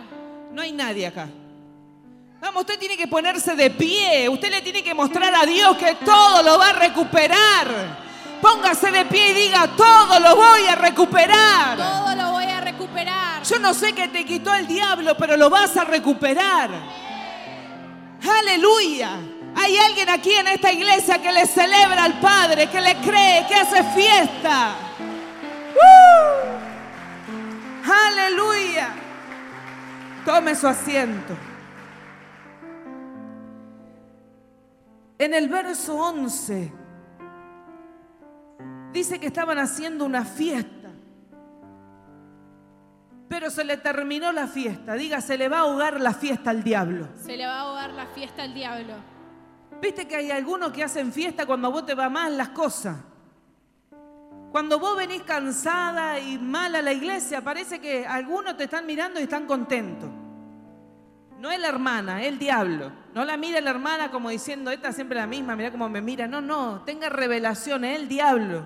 No 0.51 0.61
hay 0.61 0.71
nadie 0.71 1.07
acá. 1.07 1.27
Vamos, 2.41 2.61
usted 2.61 2.79
tiene 2.79 2.97
que 2.97 3.07
ponerse 3.07 3.55
de 3.55 3.69
pie. 3.69 4.27
Usted 4.27 4.49
le 4.49 4.63
tiene 4.63 4.81
que 4.81 4.95
mostrar 4.95 5.31
a 5.35 5.45
Dios 5.45 5.77
que 5.77 5.93
todo 6.03 6.41
lo 6.41 6.57
va 6.57 6.69
a 6.69 6.73
recuperar. 6.73 7.67
Póngase 8.41 8.89
de 8.89 9.05
pie 9.05 9.29
y 9.29 9.33
diga, 9.43 9.67
todo 9.77 10.19
lo 10.19 10.35
voy 10.35 10.65
a 10.65 10.73
recuperar. 10.73 11.77
Todo 11.77 12.15
lo 12.15 12.31
voy 12.31 12.45
a 12.45 12.59
recuperar. 12.61 13.43
Yo 13.43 13.59
no 13.59 13.75
sé 13.75 13.93
qué 13.93 14.07
te 14.07 14.25
quitó 14.25 14.55
el 14.55 14.65
diablo, 14.65 15.15
pero 15.15 15.37
lo 15.37 15.51
vas 15.51 15.77
a 15.77 15.83
recuperar. 15.83 16.71
Aleluya. 18.39 19.11
Hay 19.55 19.77
alguien 19.77 20.09
aquí 20.09 20.33
en 20.33 20.47
esta 20.47 20.71
iglesia 20.71 21.21
que 21.21 21.31
le 21.31 21.45
celebra 21.45 22.05
al 22.05 22.19
Padre, 22.19 22.71
que 22.71 22.81
le 22.81 22.95
cree, 23.01 23.45
que 23.47 23.53
hace 23.53 23.83
fiesta. 23.83 24.73
Aleluya. 28.07 28.95
Tome 30.25 30.55
su 30.55 30.67
asiento. 30.67 31.50
En 35.21 35.35
el 35.35 35.49
verso 35.49 35.97
11 35.97 36.73
dice 38.91 39.19
que 39.19 39.27
estaban 39.27 39.59
haciendo 39.59 40.03
una 40.03 40.25
fiesta. 40.25 40.89
Pero 43.29 43.51
se 43.51 43.63
le 43.63 43.77
terminó 43.77 44.31
la 44.31 44.47
fiesta. 44.47 44.95
Diga, 44.95 45.21
se 45.21 45.37
le 45.37 45.47
va 45.47 45.57
a 45.57 45.59
ahogar 45.59 46.01
la 46.01 46.15
fiesta 46.15 46.49
al 46.49 46.63
diablo. 46.63 47.07
Se 47.23 47.37
le 47.37 47.45
va 47.45 47.53
a 47.53 47.59
ahogar 47.59 47.91
la 47.91 48.07
fiesta 48.07 48.41
al 48.41 48.55
diablo. 48.55 48.95
Viste 49.79 50.07
que 50.07 50.15
hay 50.15 50.31
algunos 50.31 50.71
que 50.71 50.83
hacen 50.83 51.13
fiesta 51.13 51.45
cuando 51.45 51.71
vos 51.71 51.85
te 51.85 51.93
va 51.93 52.09
mal 52.09 52.35
las 52.35 52.49
cosas. 52.49 52.97
Cuando 54.51 54.79
vos 54.79 54.97
venís 54.97 55.21
cansada 55.21 56.19
y 56.19 56.39
mal 56.39 56.73
a 56.73 56.81
la 56.81 56.93
iglesia, 56.93 57.43
parece 57.43 57.79
que 57.79 58.07
algunos 58.07 58.57
te 58.57 58.63
están 58.63 58.87
mirando 58.87 59.19
y 59.19 59.23
están 59.23 59.45
contentos. 59.45 60.09
No 61.41 61.49
es 61.49 61.59
la 61.59 61.69
hermana, 61.69 62.21
es 62.21 62.27
el 62.27 62.37
diablo. 62.37 62.91
No 63.15 63.25
la 63.25 63.35
mire 63.35 63.61
la 63.61 63.71
hermana 63.71 64.11
como 64.11 64.29
diciendo, 64.29 64.69
esta 64.69 64.89
es 64.89 64.95
siempre 64.95 65.17
la 65.17 65.25
misma, 65.25 65.55
mira 65.55 65.71
cómo 65.71 65.89
me 65.89 65.99
mira. 65.99 66.27
No, 66.27 66.39
no, 66.39 66.83
tenga 66.83 67.09
revelación, 67.09 67.83
es 67.83 67.99
el 67.99 68.07
diablo. 68.07 68.63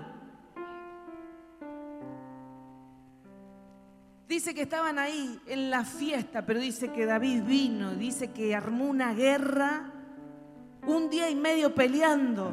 Dice 4.28 4.54
que 4.54 4.60
estaban 4.60 4.98
ahí 4.98 5.40
en 5.46 5.70
la 5.70 5.84
fiesta, 5.84 6.44
pero 6.44 6.60
dice 6.60 6.92
que 6.92 7.06
David 7.06 7.44
vino, 7.44 7.94
dice 7.94 8.32
que 8.32 8.54
armó 8.54 8.84
una 8.84 9.14
guerra, 9.14 9.90
un 10.86 11.08
día 11.08 11.30
y 11.30 11.34
medio 11.34 11.74
peleando 11.74 12.52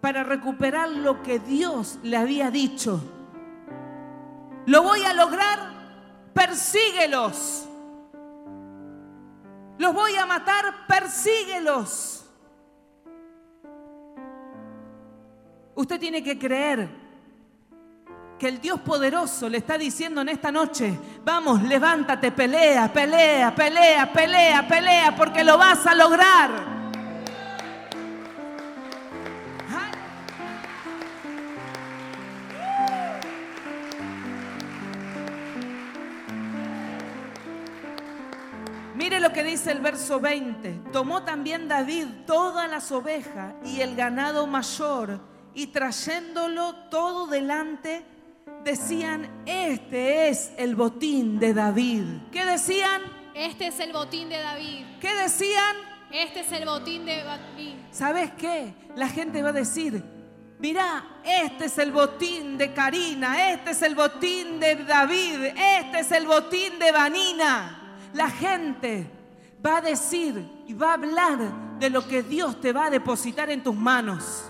para 0.00 0.22
recuperar 0.22 0.88
lo 0.88 1.20
que 1.24 1.40
Dios 1.40 1.98
le 2.04 2.16
había 2.16 2.52
dicho. 2.52 3.02
Lo 4.66 4.84
voy 4.84 5.02
a 5.02 5.12
lograr, 5.14 5.58
persíguelos. 6.32 7.70
Los 9.78 9.94
voy 9.94 10.16
a 10.16 10.26
matar, 10.26 10.86
persíguelos. 10.86 12.24
Usted 15.74 16.00
tiene 16.00 16.22
que 16.22 16.38
creer 16.38 16.88
que 18.38 18.48
el 18.48 18.60
Dios 18.60 18.80
poderoso 18.80 19.48
le 19.48 19.58
está 19.58 19.78
diciendo 19.78 20.20
en 20.20 20.28
esta 20.28 20.50
noche, 20.50 20.98
vamos, 21.24 21.62
levántate, 21.62 22.32
pelea, 22.32 22.92
pelea, 22.92 23.54
pelea, 23.54 24.12
pelea, 24.12 24.68
pelea, 24.68 25.16
porque 25.16 25.44
lo 25.44 25.58
vas 25.58 25.86
a 25.86 25.94
lograr. 25.94 26.75
Dice 39.56 39.72
el 39.72 39.80
verso 39.80 40.20
20. 40.20 40.90
Tomó 40.92 41.22
también 41.22 41.66
David 41.66 42.08
todas 42.26 42.70
las 42.70 42.92
ovejas 42.92 43.54
y 43.64 43.80
el 43.80 43.96
ganado 43.96 44.46
mayor 44.46 45.18
y 45.54 45.68
trayéndolo 45.68 46.74
todo 46.90 47.26
delante, 47.26 48.04
decían, 48.64 49.44
este 49.46 50.28
es 50.28 50.52
el 50.58 50.76
botín 50.76 51.38
de 51.38 51.54
David. 51.54 52.04
¿Qué 52.30 52.44
decían? 52.44 53.00
Este 53.34 53.68
es 53.68 53.80
el 53.80 53.94
botín 53.94 54.28
de 54.28 54.36
David. 54.36 54.84
¿Qué 55.00 55.14
decían? 55.14 55.76
Este 56.12 56.40
es 56.40 56.52
el 56.52 56.66
botín 56.66 57.06
de 57.06 57.24
David. 57.24 57.74
¿Sabes 57.90 58.32
qué? 58.32 58.74
La 58.94 59.08
gente 59.08 59.42
va 59.42 59.48
a 59.48 59.52
decir, 59.52 60.04
Mirá, 60.58 61.20
este 61.24 61.64
es 61.66 61.78
el 61.78 61.92
botín 61.92 62.58
de 62.58 62.74
Karina, 62.74 63.52
este 63.52 63.70
es 63.70 63.80
el 63.80 63.94
botín 63.94 64.60
de 64.60 64.84
David, 64.84 65.44
este 65.44 66.00
es 66.00 66.12
el 66.12 66.26
botín 66.26 66.78
de 66.78 66.92
Vanina 66.92 67.82
la 68.16 68.30
gente 68.30 69.10
va 69.64 69.78
a 69.78 69.80
decir 69.80 70.64
y 70.66 70.74
va 70.74 70.90
a 70.90 70.94
hablar 70.94 71.38
de 71.78 71.90
lo 71.90 72.06
que 72.06 72.22
Dios 72.22 72.60
te 72.60 72.72
va 72.72 72.86
a 72.86 72.90
depositar 72.90 73.50
en 73.50 73.62
tus 73.62 73.74
manos. 73.74 74.44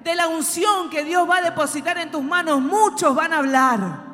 De 0.00 0.14
la 0.14 0.28
unción 0.28 0.90
que 0.90 1.04
Dios 1.04 1.28
va 1.28 1.38
a 1.38 1.42
depositar 1.42 1.96
en 1.98 2.10
tus 2.10 2.22
manos, 2.22 2.60
muchos 2.60 3.14
van 3.14 3.32
a 3.32 3.38
hablar. 3.38 4.04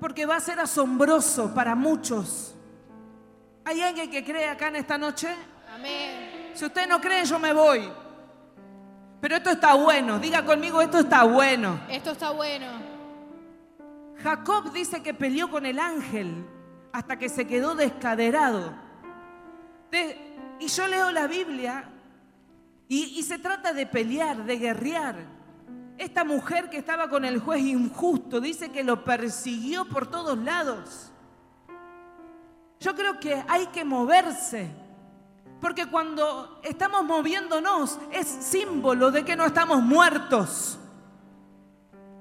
Porque 0.00 0.26
va 0.26 0.36
a 0.36 0.40
ser 0.40 0.58
asombroso 0.58 1.54
para 1.54 1.74
muchos. 1.74 2.54
¿Hay 3.64 3.80
alguien 3.80 4.10
que 4.10 4.24
cree 4.24 4.48
acá 4.48 4.68
en 4.68 4.76
esta 4.76 4.98
noche? 4.98 5.28
Amén. 5.74 6.50
Si 6.54 6.64
usted 6.64 6.88
no 6.88 7.00
cree, 7.00 7.24
yo 7.24 7.38
me 7.38 7.52
voy. 7.52 7.88
Pero 9.20 9.36
esto 9.36 9.50
está 9.50 9.74
bueno. 9.74 10.18
Diga 10.18 10.44
conmigo, 10.44 10.80
esto 10.80 11.00
está 11.00 11.24
bueno. 11.24 11.80
Esto 11.88 12.12
está 12.12 12.30
bueno. 12.30 12.66
Jacob 14.22 14.72
dice 14.72 15.02
que 15.02 15.14
peleó 15.14 15.50
con 15.50 15.66
el 15.66 15.78
ángel 15.78 16.44
hasta 16.92 17.18
que 17.18 17.28
se 17.28 17.46
quedó 17.46 17.74
descaderado. 17.74 18.72
De- 19.90 20.56
y 20.60 20.66
yo 20.68 20.86
leo 20.88 21.10
la 21.10 21.26
Biblia 21.26 21.88
y, 22.88 23.18
y 23.18 23.22
se 23.22 23.38
trata 23.38 23.72
de 23.72 23.86
pelear, 23.86 24.44
de 24.44 24.56
guerrear. 24.58 25.16
Esta 25.98 26.24
mujer 26.24 26.70
que 26.70 26.78
estaba 26.78 27.08
con 27.08 27.24
el 27.24 27.40
juez 27.40 27.62
injusto 27.62 28.40
dice 28.40 28.70
que 28.70 28.84
lo 28.84 29.04
persiguió 29.04 29.84
por 29.84 30.06
todos 30.06 30.38
lados. 30.38 31.10
Yo 32.80 32.94
creo 32.94 33.18
que 33.18 33.44
hay 33.48 33.66
que 33.66 33.84
moverse. 33.84 34.70
Porque 35.60 35.86
cuando 35.86 36.60
estamos 36.62 37.04
moviéndonos 37.04 37.98
es 38.12 38.28
símbolo 38.28 39.10
de 39.10 39.24
que 39.24 39.34
no 39.34 39.44
estamos 39.44 39.82
muertos. 39.82 40.78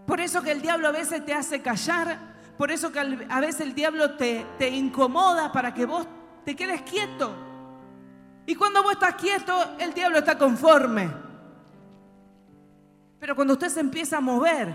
Por 0.08 0.20
eso 0.20 0.42
que 0.42 0.52
el 0.52 0.62
diablo 0.62 0.88
a 0.88 0.92
veces 0.92 1.24
te 1.24 1.36
hace 1.36 1.62
callar, 1.62 2.18
por 2.58 2.72
eso 2.72 2.92
que 2.92 3.00
a 3.00 3.40
veces 3.40 3.62
el 3.62 3.76
diablo 3.76 4.16
te, 4.16 4.46
te 4.58 4.70
incomoda 4.70 5.52
para 5.52 5.74
que 5.74 5.86
vos 5.86 6.08
te 6.44 6.56
quedes 6.56 6.82
quieto. 6.82 7.32
Y 8.46 8.56
cuando 8.56 8.82
vos 8.82 8.94
estás 8.94 9.16
quieto, 9.16 9.54
el 9.78 9.94
diablo 9.94 10.20
está 10.20 10.38
conforme. 10.38 11.12
Pero 13.20 13.36
cuando 13.36 13.54
usted 13.54 13.70
se 13.70 13.82
empieza 13.82 14.18
a 14.18 14.22
mover, 14.22 14.74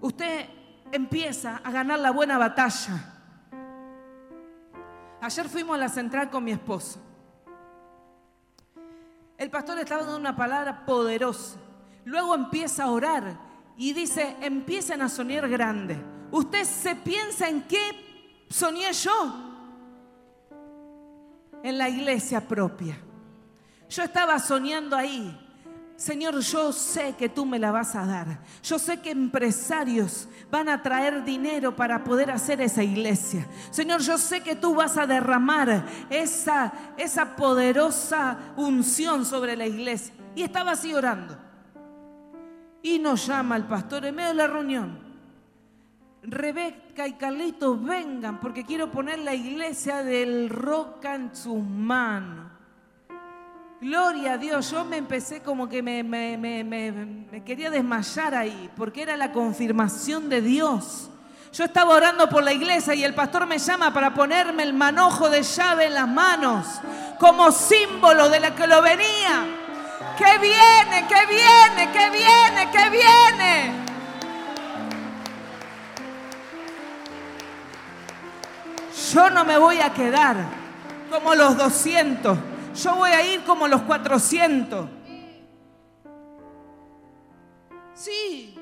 usted 0.00 0.48
empieza 0.92 1.60
a 1.64 1.70
ganar 1.70 1.98
la 1.98 2.12
buena 2.12 2.38
batalla. 2.38 3.12
Ayer 5.20 5.48
fuimos 5.48 5.74
a 5.74 5.78
la 5.78 5.88
central 5.88 6.30
con 6.30 6.44
mi 6.44 6.52
esposo. 6.52 7.00
El 9.36 9.50
pastor 9.50 9.78
estaba 9.78 10.02
dando 10.02 10.16
una 10.16 10.36
palabra 10.36 10.86
poderosa. 10.86 11.58
Luego 12.04 12.34
empieza 12.34 12.84
a 12.84 12.90
orar 12.90 13.36
y 13.76 13.92
dice, 13.92 14.36
empiecen 14.40 15.02
a 15.02 15.08
soñar 15.08 15.48
grande. 15.48 16.13
¿Usted 16.34 16.64
se 16.64 16.96
piensa 16.96 17.48
en 17.48 17.62
qué 17.62 18.44
soñé 18.50 18.92
yo? 18.92 19.12
En 21.62 21.78
la 21.78 21.88
iglesia 21.88 22.40
propia. 22.40 22.98
Yo 23.88 24.02
estaba 24.02 24.40
soñando 24.40 24.96
ahí. 24.96 25.40
Señor, 25.94 26.40
yo 26.40 26.72
sé 26.72 27.14
que 27.16 27.28
tú 27.28 27.46
me 27.46 27.60
la 27.60 27.70
vas 27.70 27.94
a 27.94 28.04
dar. 28.04 28.40
Yo 28.64 28.80
sé 28.80 29.00
que 29.00 29.12
empresarios 29.12 30.28
van 30.50 30.68
a 30.68 30.82
traer 30.82 31.22
dinero 31.22 31.76
para 31.76 32.02
poder 32.02 32.32
hacer 32.32 32.60
esa 32.60 32.82
iglesia. 32.82 33.46
Señor, 33.70 34.00
yo 34.00 34.18
sé 34.18 34.40
que 34.40 34.56
tú 34.56 34.74
vas 34.74 34.96
a 34.96 35.06
derramar 35.06 35.86
esa, 36.10 36.72
esa 36.96 37.36
poderosa 37.36 38.54
unción 38.56 39.24
sobre 39.24 39.56
la 39.56 39.68
iglesia. 39.68 40.12
Y 40.34 40.42
estaba 40.42 40.72
así 40.72 40.92
orando. 40.92 41.38
Y 42.82 42.98
nos 42.98 43.24
llama 43.24 43.54
el 43.54 43.66
pastor 43.66 44.04
en 44.04 44.16
medio 44.16 44.30
de 44.30 44.34
la 44.34 44.48
reunión. 44.48 45.03
Rebeca 46.26 47.06
y 47.06 47.12
Carlitos, 47.14 47.82
vengan 47.84 48.40
porque 48.40 48.64
quiero 48.64 48.90
poner 48.90 49.18
la 49.18 49.34
iglesia 49.34 50.02
del 50.02 50.48
Roca 50.48 51.14
en 51.14 51.34
sus 51.36 51.62
manos. 51.62 52.50
Gloria 53.80 54.32
a 54.34 54.38
Dios, 54.38 54.70
yo 54.70 54.84
me 54.84 54.96
empecé 54.96 55.42
como 55.42 55.68
que 55.68 55.82
me, 55.82 56.02
me- 56.02 56.38
me- 56.38 56.64
me- 56.64 57.44
quería 57.44 57.68
desmayar 57.70 58.34
ahí, 58.34 58.70
porque 58.76 59.02
era 59.02 59.16
la 59.16 59.30
confirmación 59.32 60.30
de 60.30 60.40
Dios. 60.40 61.10
Yo 61.52 61.64
estaba 61.64 61.94
orando 61.94 62.28
por 62.30 62.42
la 62.42 62.52
iglesia 62.52 62.94
y 62.94 63.04
el 63.04 63.14
pastor 63.14 63.46
me 63.46 63.58
llama 63.58 63.92
para 63.92 64.14
ponerme 64.14 64.62
el 64.62 64.72
manojo 64.72 65.28
de 65.28 65.42
llave 65.42 65.86
en 65.86 65.94
las 65.94 66.08
manos, 66.08 66.80
como 67.20 67.52
símbolo 67.52 68.30
de 68.30 68.40
la 68.40 68.54
que 68.54 68.66
lo 68.66 68.80
venía. 68.80 69.44
Que 70.16 70.38
viene, 70.38 71.06
que 71.06 71.26
viene, 71.26 71.92
que 71.92 72.10
viene, 72.10 72.70
que 72.72 72.90
viene. 72.90 73.83
Yo 79.12 79.30
no 79.30 79.44
me 79.44 79.58
voy 79.58 79.78
a 79.80 79.92
quedar 79.92 80.36
como 81.10 81.34
los 81.34 81.56
200. 81.56 82.38
Yo 82.82 82.96
voy 82.96 83.10
a 83.10 83.34
ir 83.34 83.44
como 83.44 83.68
los 83.68 83.82
400. 83.82 84.88
Sí. 87.94 88.56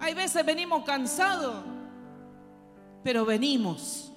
Hay 0.00 0.14
veces 0.14 0.44
venimos 0.44 0.84
cansados, 0.84 1.64
pero 3.02 3.24
venimos. 3.24 4.12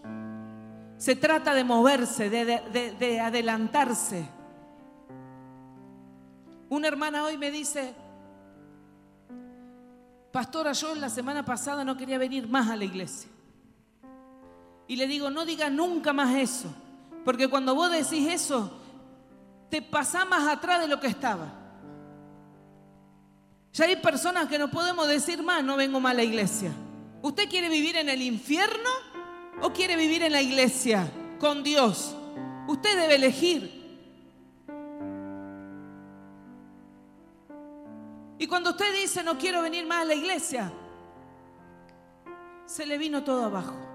Se 0.97 1.15
trata 1.15 1.53
de 1.53 1.63
moverse, 1.63 2.29
de, 2.29 2.45
de- 2.45 2.61
de- 2.71 2.91
de 2.91 3.19
adelantarse. 3.21 4.27
Una 6.69 6.87
hermana 6.87 7.23
hoy 7.23 7.37
me 7.37 7.49
dice, 7.49 7.95
pastora, 10.31 10.73
yo 10.73 10.93
la 10.95 11.09
semana 11.09 11.43
pasada 11.43 11.83
no 11.83 11.95
quería 11.97 12.17
venir 12.19 12.47
más 12.47 12.69
a 12.69 12.75
la 12.75 12.83
iglesia. 12.83 13.29
Y 14.89 14.95
le 14.95 15.05
digo, 15.05 15.29
no 15.29 15.45
diga 15.45 15.69
nunca 15.69 16.13
más 16.13 16.35
eso, 16.35 16.67
porque 17.23 17.47
cuando 17.47 17.75
vos 17.75 17.91
decís 17.91 18.27
eso, 18.27 18.71
te 19.69 19.83
pasás 19.83 20.27
más 20.27 20.47
atrás 20.47 20.81
de 20.81 20.87
lo 20.87 20.99
que 20.99 21.05
estaba. 21.05 21.53
Ya 23.71 23.85
hay 23.85 23.97
personas 23.97 24.49
que 24.49 24.57
no 24.57 24.71
podemos 24.71 25.07
decir 25.07 25.43
más, 25.43 25.63
no 25.63 25.77
vengo 25.77 25.99
más 25.99 26.13
a 26.13 26.15
la 26.15 26.23
iglesia. 26.23 26.71
¿Usted 27.21 27.47
quiere 27.47 27.69
vivir 27.69 27.97
en 27.97 28.09
el 28.09 28.23
infierno 28.23 28.89
o 29.61 29.71
quiere 29.71 29.95
vivir 29.95 30.23
en 30.23 30.31
la 30.31 30.41
iglesia 30.41 31.07
con 31.39 31.61
Dios? 31.61 32.15
Usted 32.67 32.99
debe 32.99 33.13
elegir. 33.13 33.79
Y 38.39 38.47
cuando 38.47 38.71
usted 38.71 38.91
dice 38.99 39.23
no 39.23 39.37
quiero 39.37 39.61
venir 39.61 39.85
más 39.85 40.01
a 40.01 40.05
la 40.05 40.15
iglesia, 40.15 40.73
se 42.65 42.87
le 42.87 42.97
vino 42.97 43.23
todo 43.23 43.45
abajo. 43.45 43.88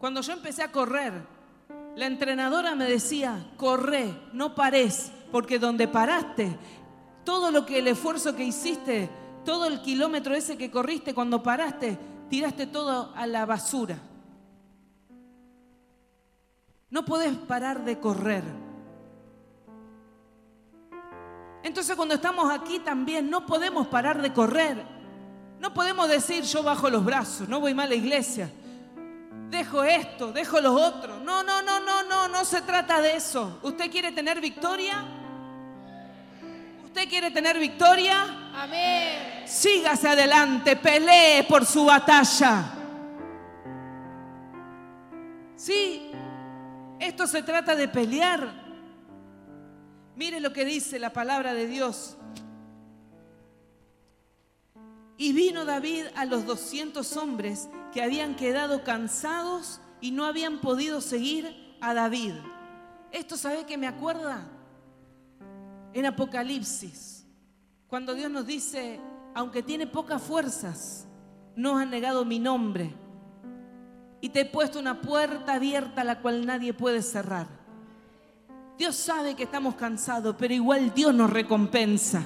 Cuando 0.00 0.22
yo 0.22 0.32
empecé 0.32 0.62
a 0.62 0.72
correr, 0.72 1.12
la 1.94 2.06
entrenadora 2.06 2.74
me 2.74 2.86
decía, 2.86 3.52
corre, 3.58 4.18
no 4.32 4.54
pares, 4.54 5.12
porque 5.30 5.58
donde 5.58 5.88
paraste, 5.88 6.56
todo 7.22 7.50
lo 7.50 7.66
que 7.66 7.80
el 7.80 7.86
esfuerzo 7.88 8.34
que 8.34 8.44
hiciste, 8.44 9.10
todo 9.44 9.66
el 9.66 9.82
kilómetro 9.82 10.34
ese 10.34 10.56
que 10.56 10.70
corriste, 10.70 11.12
cuando 11.12 11.42
paraste, 11.42 11.98
tiraste 12.30 12.66
todo 12.66 13.12
a 13.14 13.26
la 13.26 13.44
basura. 13.44 13.98
No 16.88 17.04
podés 17.04 17.36
parar 17.36 17.84
de 17.84 17.98
correr. 17.98 18.44
Entonces 21.62 21.94
cuando 21.94 22.14
estamos 22.14 22.50
aquí 22.50 22.78
también 22.78 23.28
no 23.28 23.44
podemos 23.44 23.86
parar 23.88 24.22
de 24.22 24.32
correr. 24.32 24.82
No 25.58 25.74
podemos 25.74 26.08
decir 26.08 26.42
yo 26.44 26.62
bajo 26.62 26.88
los 26.88 27.04
brazos, 27.04 27.50
no 27.50 27.60
voy 27.60 27.74
más 27.74 27.84
a 27.84 27.90
la 27.90 27.96
iglesia. 27.96 28.50
Dejo 29.50 29.82
esto, 29.82 30.32
dejo 30.32 30.60
lo 30.60 30.72
otro. 30.72 31.18
No, 31.18 31.42
no, 31.42 31.60
no, 31.60 31.80
no, 31.80 32.04
no, 32.04 32.28
no 32.28 32.44
se 32.44 32.62
trata 32.62 33.00
de 33.00 33.16
eso. 33.16 33.58
¿Usted 33.62 33.90
quiere 33.90 34.12
tener 34.12 34.40
victoria? 34.40 35.04
¿Usted 36.84 37.08
quiere 37.08 37.32
tener 37.32 37.58
victoria? 37.58 38.52
Amén. 38.54 39.42
Sígase 39.46 40.08
adelante, 40.08 40.76
pelee 40.76 41.44
por 41.48 41.66
su 41.66 41.84
batalla. 41.84 42.64
Sí, 45.56 46.12
esto 47.00 47.26
se 47.26 47.42
trata 47.42 47.74
de 47.74 47.88
pelear. 47.88 48.48
Mire 50.14 50.38
lo 50.38 50.52
que 50.52 50.64
dice 50.64 51.00
la 51.00 51.12
palabra 51.12 51.54
de 51.54 51.66
Dios. 51.66 52.16
Y 55.16 55.32
vino 55.32 55.64
David 55.64 56.04
a 56.14 56.24
los 56.24 56.46
200 56.46 57.16
hombres 57.16 57.68
que 57.92 58.02
habían 58.02 58.34
quedado 58.36 58.84
cansados 58.84 59.80
y 60.00 60.10
no 60.10 60.24
habían 60.24 60.60
podido 60.60 61.00
seguir 61.00 61.76
a 61.80 61.94
David. 61.94 62.34
Esto, 63.12 63.36
¿sabe 63.36 63.66
qué 63.66 63.76
me 63.76 63.86
acuerda? 63.86 64.46
En 65.92 66.06
Apocalipsis, 66.06 67.26
cuando 67.88 68.14
Dios 68.14 68.30
nos 68.30 68.46
dice, 68.46 69.00
aunque 69.34 69.62
tiene 69.62 69.86
pocas 69.86 70.22
fuerzas, 70.22 71.06
no 71.56 71.78
has 71.78 71.88
negado 71.88 72.24
mi 72.24 72.38
nombre 72.38 72.94
y 74.20 74.28
te 74.28 74.40
he 74.40 74.44
puesto 74.44 74.78
una 74.78 75.00
puerta 75.00 75.54
abierta 75.54 76.02
a 76.02 76.04
la 76.04 76.20
cual 76.20 76.46
nadie 76.46 76.72
puede 76.72 77.02
cerrar. 77.02 77.46
Dios 78.78 78.96
sabe 78.96 79.34
que 79.34 79.42
estamos 79.42 79.74
cansados, 79.74 80.36
pero 80.38 80.54
igual 80.54 80.94
Dios 80.94 81.14
nos 81.14 81.30
recompensa. 81.30 82.22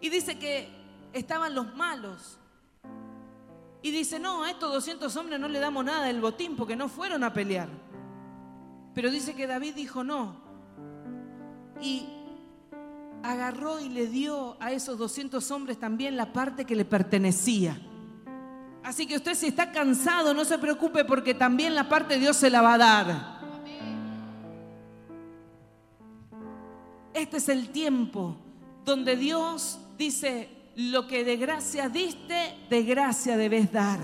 Y 0.00 0.08
dice 0.10 0.38
que 0.38 0.68
estaban 1.12 1.54
los 1.54 1.74
malos. 1.74 2.37
Y 3.88 3.90
dice, 3.90 4.18
no, 4.18 4.44
a 4.44 4.50
estos 4.50 4.70
200 4.70 5.16
hombres 5.16 5.40
no 5.40 5.48
le 5.48 5.58
damos 5.60 5.82
nada 5.82 6.04
del 6.04 6.20
botín 6.20 6.56
porque 6.56 6.76
no 6.76 6.90
fueron 6.90 7.24
a 7.24 7.32
pelear. 7.32 7.70
Pero 8.92 9.10
dice 9.10 9.34
que 9.34 9.46
David 9.46 9.74
dijo 9.74 10.04
no. 10.04 10.36
Y 11.80 12.06
agarró 13.22 13.80
y 13.80 13.88
le 13.88 14.06
dio 14.06 14.58
a 14.60 14.72
esos 14.72 14.98
200 14.98 15.50
hombres 15.52 15.80
también 15.80 16.18
la 16.18 16.34
parte 16.34 16.66
que 16.66 16.76
le 16.76 16.84
pertenecía. 16.84 17.80
Así 18.84 19.06
que 19.06 19.16
usted 19.16 19.34
si 19.34 19.46
está 19.46 19.72
cansado, 19.72 20.34
no 20.34 20.44
se 20.44 20.58
preocupe 20.58 21.06
porque 21.06 21.32
también 21.32 21.74
la 21.74 21.88
parte 21.88 22.14
de 22.14 22.20
Dios 22.20 22.36
se 22.36 22.50
la 22.50 22.60
va 22.60 22.74
a 22.74 22.78
dar. 22.78 23.38
Este 27.14 27.38
es 27.38 27.48
el 27.48 27.70
tiempo 27.70 28.36
donde 28.84 29.16
Dios 29.16 29.80
dice, 29.96 30.57
lo 30.78 31.08
que 31.08 31.24
de 31.24 31.36
gracia 31.36 31.88
diste, 31.88 32.54
de 32.70 32.84
gracia 32.84 33.36
debes 33.36 33.72
dar. 33.72 33.98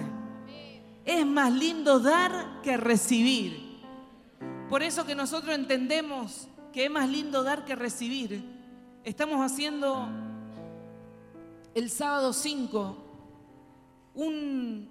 Es 1.05 1.25
más 1.25 1.53
lindo 1.53 2.01
dar 2.01 2.63
que 2.65 2.77
recibir. 2.77 3.79
Por 4.69 4.83
eso 4.83 5.07
que 5.07 5.15
nosotros 5.15 5.55
entendemos 5.55 6.49
que 6.73 6.87
es 6.87 6.91
más 6.91 7.09
lindo 7.09 7.45
dar 7.45 7.65
que 7.65 7.77
recibir. 7.77 8.45
Estamos 9.05 9.41
haciendo 9.41 10.09
el 11.77 11.91
sábado 11.91 12.33
5 12.33 12.97
un, 14.15 14.89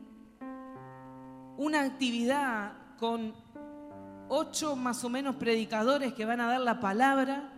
una 1.58 1.82
actividad 1.82 2.76
con 2.98 3.34
ocho 4.30 4.78
más 4.78 5.04
o 5.04 5.10
menos 5.10 5.36
predicadores 5.36 6.14
que 6.14 6.24
van 6.24 6.40
a 6.40 6.48
dar 6.48 6.62
la 6.62 6.80
palabra, 6.80 7.52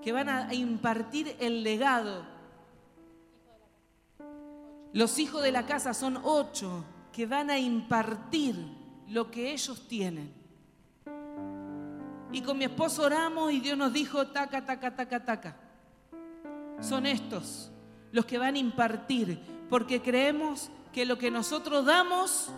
que 0.00 0.12
van 0.12 0.30
a 0.30 0.54
impartir 0.54 1.36
el 1.40 1.62
legado 1.62 2.32
los 4.94 5.18
hijos 5.18 5.42
de 5.42 5.50
la 5.50 5.66
casa 5.66 5.92
son 5.92 6.20
ocho 6.22 6.84
que 7.12 7.26
van 7.26 7.50
a 7.50 7.58
impartir 7.58 8.56
lo 9.08 9.28
que 9.28 9.52
ellos 9.52 9.86
tienen. 9.88 10.32
Y 12.32 12.40
con 12.40 12.56
mi 12.56 12.64
esposo 12.64 13.02
oramos 13.02 13.52
y 13.52 13.58
Dios 13.58 13.76
nos 13.76 13.92
dijo, 13.92 14.28
taca, 14.28 14.64
taca, 14.64 14.94
taca, 14.94 15.24
taca. 15.24 15.56
Son 16.80 17.06
estos 17.06 17.72
los 18.12 18.24
que 18.24 18.38
van 18.38 18.54
a 18.54 18.58
impartir, 18.58 19.40
porque 19.68 20.00
creemos 20.00 20.70
que 20.92 21.04
lo 21.04 21.18
que 21.18 21.30
nosotros 21.30 21.84
damos, 21.84 22.50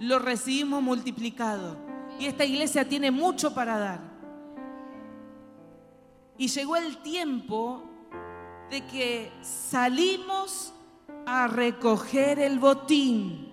lo 0.00 0.18
recibimos 0.18 0.82
multiplicado. 0.82 1.76
Y 2.18 2.26
esta 2.26 2.44
iglesia 2.44 2.88
tiene 2.88 3.12
mucho 3.12 3.54
para 3.54 3.78
dar. 3.78 4.00
Y 6.36 6.48
llegó 6.48 6.74
el 6.74 6.98
tiempo 6.98 7.84
de 8.70 8.84
que 8.86 9.30
salimos 9.42 10.72
a 11.26 11.48
recoger 11.48 12.38
el 12.38 12.58
botín. 12.58 13.52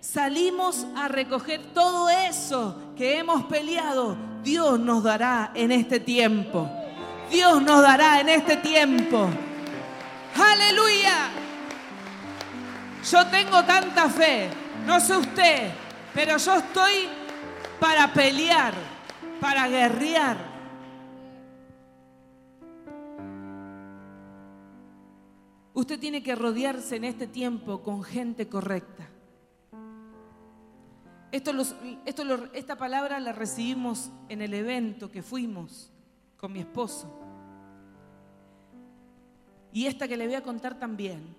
Salimos 0.00 0.86
a 0.96 1.06
recoger 1.06 1.60
todo 1.72 2.08
eso 2.08 2.92
que 2.96 3.18
hemos 3.18 3.44
peleado. 3.44 4.16
Dios 4.42 4.80
nos 4.80 5.02
dará 5.02 5.52
en 5.54 5.70
este 5.70 6.00
tiempo. 6.00 6.68
Dios 7.30 7.62
nos 7.62 7.82
dará 7.82 8.20
en 8.20 8.28
este 8.28 8.56
tiempo. 8.56 9.28
Aleluya. 10.34 11.30
Yo 13.10 13.26
tengo 13.28 13.62
tanta 13.64 14.08
fe, 14.08 14.50
no 14.84 14.98
sé 15.00 15.16
usted, 15.16 15.70
pero 16.14 16.36
yo 16.36 16.56
estoy 16.56 17.08
para 17.78 18.12
pelear, 18.12 18.74
para 19.40 19.68
guerrear. 19.68 20.47
Usted 25.78 26.00
tiene 26.00 26.24
que 26.24 26.34
rodearse 26.34 26.96
en 26.96 27.04
este 27.04 27.28
tiempo 27.28 27.84
con 27.84 28.02
gente 28.02 28.48
correcta. 28.48 29.08
Esto 31.30 31.52
esta 32.52 32.76
palabra 32.76 33.20
la 33.20 33.30
recibimos 33.30 34.10
en 34.28 34.42
el 34.42 34.54
evento 34.54 35.08
que 35.08 35.22
fuimos 35.22 35.92
con 36.36 36.52
mi 36.52 36.58
esposo. 36.58 37.16
Y 39.72 39.86
esta 39.86 40.08
que 40.08 40.16
le 40.16 40.26
voy 40.26 40.34
a 40.34 40.42
contar 40.42 40.80
también. 40.80 41.36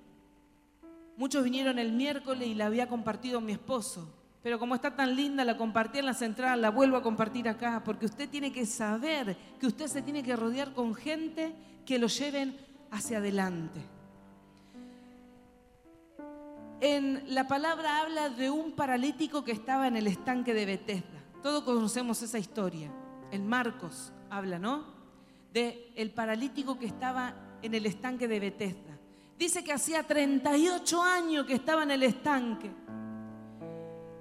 Muchos 1.18 1.44
vinieron 1.44 1.78
el 1.78 1.92
miércoles 1.92 2.48
y 2.48 2.56
la 2.56 2.68
había 2.68 2.88
compartido 2.88 3.42
mi 3.42 3.52
esposo. 3.52 4.10
Pero 4.42 4.58
como 4.58 4.74
está 4.74 4.96
tan 4.96 5.18
linda, 5.18 5.44
la 5.44 5.58
compartí 5.58 6.00
en 6.00 6.06
la 6.06 6.14
central, 6.14 6.62
la 6.62 6.72
vuelvo 6.72 6.96
a 6.96 7.04
compartir 7.04 7.50
acá, 7.50 7.84
porque 7.84 8.06
usted 8.06 8.30
tiene 8.30 8.54
que 8.54 8.66
saber 8.66 9.36
que 9.60 9.68
usted 9.68 9.88
se 9.88 10.02
tiene 10.02 10.24
que 10.24 10.38
rodear 10.38 10.74
con 10.74 10.96
gente 10.96 11.54
que 11.86 12.00
lo 12.00 12.08
lleven 12.08 12.56
hacia 12.90 13.18
adelante. 13.18 13.99
En 16.82 17.24
la 17.28 17.46
palabra 17.46 18.02
habla 18.02 18.30
de 18.30 18.50
un 18.50 18.72
paralítico 18.72 19.44
que 19.44 19.52
estaba 19.52 19.88
en 19.88 19.98
el 19.98 20.08
estanque 20.08 20.54
de 20.54 20.66
Bethesda. 20.66 21.20
Todos 21.44 21.64
conocemos 21.64 22.22
esa 22.22 22.40
historia. 22.40 22.90
En 23.32 23.48
Marcos 23.48 24.14
habla, 24.30 24.60
¿no? 24.60 24.86
De 25.52 25.92
el 25.96 26.12
paralítico 26.12 26.80
que 26.80 26.86
estaba 26.86 27.34
en 27.62 27.76
el 27.76 27.86
estanque 27.86 28.30
de 28.30 28.40
Bethesda. 28.40 28.98
Dice 29.38 29.62
que 29.62 29.74
hacía 29.74 30.04
38 30.04 31.02
años 31.04 31.46
que 31.46 31.56
estaba 31.56 31.84
en 31.84 31.92
el 31.92 32.04
estanque. 32.04 32.72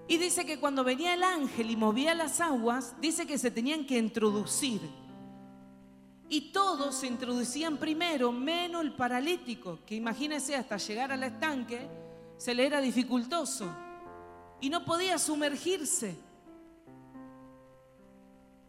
Y 0.09 0.17
dice 0.17 0.45
que 0.45 0.59
cuando 0.59 0.83
venía 0.83 1.15
el 1.15 1.23
ángel 1.23 1.71
y 1.71 1.77
movía 1.77 2.13
las 2.15 2.41
aguas, 2.41 2.97
dice 3.01 3.25
que 3.25 3.39
se 3.39 3.53
tenían 3.53 3.87
que 3.87 3.99
introducir. 3.99 4.81
Y 6.29 6.53
todos 6.53 6.97
se 6.97 7.07
introducían 7.07 7.77
primero, 7.77 8.33
menos 8.33 8.83
el 8.83 8.95
paralítico, 8.95 9.79
que 9.87 9.95
imagínese 9.95 10.57
hasta 10.57 10.77
llegar 10.77 11.13
al 11.13 11.23
estanque, 11.23 12.08
se 12.39 12.55
le 12.55 12.65
era 12.65 12.81
dificultoso 12.81 13.69
y 14.61 14.71
no 14.71 14.85
podía 14.85 15.19
sumergirse. 15.19 16.17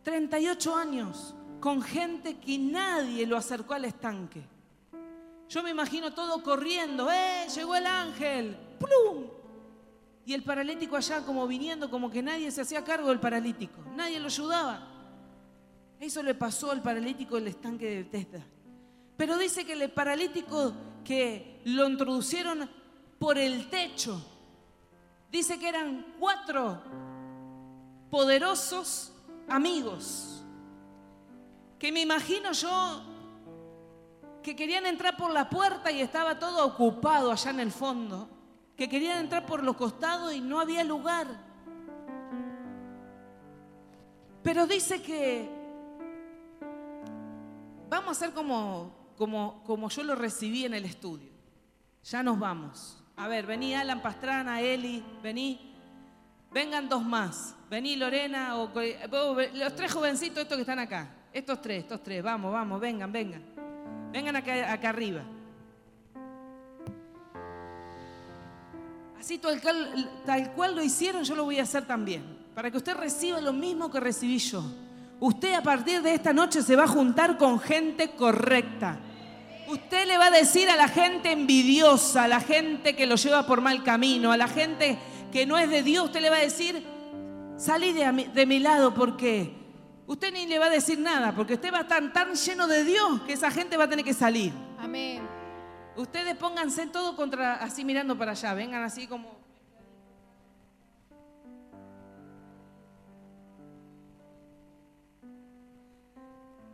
38 0.04 0.76
años 0.76 1.36
con 1.60 1.82
gente 1.82 2.40
que 2.40 2.58
nadie 2.58 3.26
lo 3.26 3.38
acercó 3.38 3.76
al 3.76 3.86
estanque. 3.86 4.44
Yo 5.48 5.64
me 5.64 5.70
imagino 5.70 6.14
todo 6.14 6.44
corriendo, 6.44 7.12
¡eh! 7.12 7.48
Llegó 7.56 7.76
el 7.76 7.86
ángel, 7.86 8.58
¡plum! 8.80 9.26
Y 10.26 10.34
el 10.34 10.44
paralítico 10.44 10.96
allá 10.96 11.26
como 11.26 11.48
viniendo, 11.48 11.90
como 11.90 12.10
que 12.10 12.22
nadie 12.22 12.52
se 12.52 12.62
hacía 12.62 12.84
cargo 12.84 13.10
del 13.10 13.20
paralítico, 13.20 13.82
nadie 13.96 14.20
lo 14.20 14.28
ayudaba. 14.28 14.88
Eso 16.00 16.24
le 16.24 16.34
pasó 16.36 16.72
al 16.72 16.82
paralítico 16.82 17.36
del 17.36 17.48
estanque 17.48 17.86
de 17.86 18.04
Bethesda. 18.04 18.46
Pero 19.18 19.38
dice 19.38 19.66
que 19.66 19.74
el 19.74 19.92
paralítico 19.92 20.74
que 21.04 21.62
lo 21.66 21.90
introducieron 21.90 22.70
por 23.20 23.38
el 23.38 23.70
techo. 23.70 24.20
Dice 25.32 25.60
que 25.60 25.70
eran 25.70 26.16
cuatro 26.18 26.82
poderosos 28.10 29.14
amigos, 29.48 30.44
que 31.78 31.92
me 31.92 32.02
imagino 32.02 32.52
yo 32.54 33.04
que 34.42 34.56
querían 34.56 34.86
entrar 34.86 35.18
por 35.18 35.32
la 35.32 35.50
puerta 35.50 35.92
y 35.92 36.02
estaba 36.02 36.40
todo 36.40 36.66
ocupado 36.66 37.32
allá 37.32 37.52
en 37.52 37.60
el 37.60 37.72
fondo, 37.72 38.30
que 38.76 38.88
querían 38.88 39.20
entrar 39.20 39.46
por 39.46 39.64
los 39.64 39.76
costados 39.76 40.34
y 40.34 40.42
no 40.42 40.60
había 40.60 40.84
lugar. 40.84 41.28
Pero 44.42 44.66
dice 44.66 45.02
que 45.02 45.48
vamos 47.90 48.08
a 48.08 48.12
hacer 48.12 48.34
como, 48.34 49.14
como, 49.18 49.62
como 49.66 49.90
yo 49.90 50.04
lo 50.04 50.16
recibí 50.16 50.66
en 50.66 50.74
el 50.74 50.86
estudio. 50.86 51.30
Ya 52.04 52.24
nos 52.24 52.40
vamos. 52.40 52.99
A 53.20 53.28
ver, 53.28 53.46
vení 53.46 53.76
Alan 53.76 54.02
Pastrana, 54.02 54.62
Eli, 54.62 55.04
vení. 55.22 55.60
Vengan 56.52 56.88
dos 56.88 57.04
más. 57.04 57.54
Vení 57.70 57.98
Lorena, 57.98 58.56
o, 58.56 58.72
los 59.54 59.76
tres 59.76 59.92
jovencitos 59.92 60.44
estos 60.44 60.56
que 60.56 60.62
están 60.62 60.80
acá. 60.80 61.10
Estos 61.34 61.62
tres, 61.62 61.84
estos 61.84 62.02
tres. 62.02 62.24
Vamos, 62.24 62.54
vamos, 62.54 62.80
vengan, 62.80 63.12
vengan. 63.12 63.44
Vengan 64.14 64.38
acá, 64.38 64.72
acá 64.72 64.90
arriba. 64.90 65.22
Así 69.20 69.38
tal 69.38 69.62
cual, 69.62 70.22
tal 70.26 70.54
cual 70.54 70.76
lo 70.78 70.82
hicieron, 70.82 71.26
yo 71.26 71.36
lo 71.36 71.44
voy 71.44 71.60
a 71.60 71.64
hacer 71.64 71.86
también. 71.86 72.24
Para 72.56 72.72
que 72.72 72.78
usted 72.78 72.96
reciba 72.96 73.42
lo 73.42 73.52
mismo 73.52 73.92
que 73.92 74.00
recibí 74.00 74.38
yo. 74.40 74.64
Usted 75.20 75.56
a 75.56 75.62
partir 75.62 76.02
de 76.02 76.14
esta 76.14 76.32
noche 76.32 76.62
se 76.62 76.78
va 76.78 76.86
a 76.86 76.88
juntar 76.88 77.38
con 77.38 77.60
gente 77.60 78.12
correcta 78.12 78.98
Usted 79.70 80.08
le 80.08 80.18
va 80.18 80.28
a 80.28 80.32
decir 80.32 80.68
a 80.68 80.76
la 80.76 80.88
gente 80.88 81.32
envidiosa, 81.32 82.24
a 82.24 82.28
la 82.28 82.40
gente 82.40 82.96
que 82.96 83.06
lo 83.06 83.16
lleva 83.18 83.46
por 83.46 83.62
mal 83.62 83.84
camino, 83.84 84.32
a 84.32 84.38
la 84.38 84.48
gente 84.48 84.98
que 85.32 85.46
no 85.46 85.60
es 85.60 85.70
de 85.70 85.84
Dios, 85.84 86.06
usted 86.06 86.22
le 86.22 86.32
va 86.32 86.38
a 86.38 86.42
decir, 86.42 86.84
salí 87.56 87.94
de, 87.94 88.46
mi, 88.48 88.60
lado 88.60 88.96
porque 88.96 89.54
usted 90.08 90.34
ni 90.34 90.48
le 90.48 90.58
va 90.58 90.66
a 90.66 90.70
decir 90.72 90.98
nada, 90.98 91.36
porque 91.36 91.54
usted 91.54 91.72
va 91.72 91.80
a 91.80 91.82
estar 91.82 92.12
tan 92.12 92.34
lleno 92.34 92.66
de 92.66 92.84
Dios 92.84 93.22
que 93.28 93.34
esa 93.34 93.52
gente 93.52 93.78
va 93.78 93.84
a 93.84 93.90
tener 93.90 94.04
que 94.04 94.16
salir. 94.16 94.52
Amén. 94.80 95.22
Ustedes 95.96 96.36
pónganse 96.36 96.88
todo 96.88 97.16
contra, 97.16 97.58
así 97.58 97.86
mirando 97.86 98.18
para 98.18 98.32
allá, 98.32 98.56
vengan 98.56 98.82
así 98.82 99.06
como... 99.06 99.38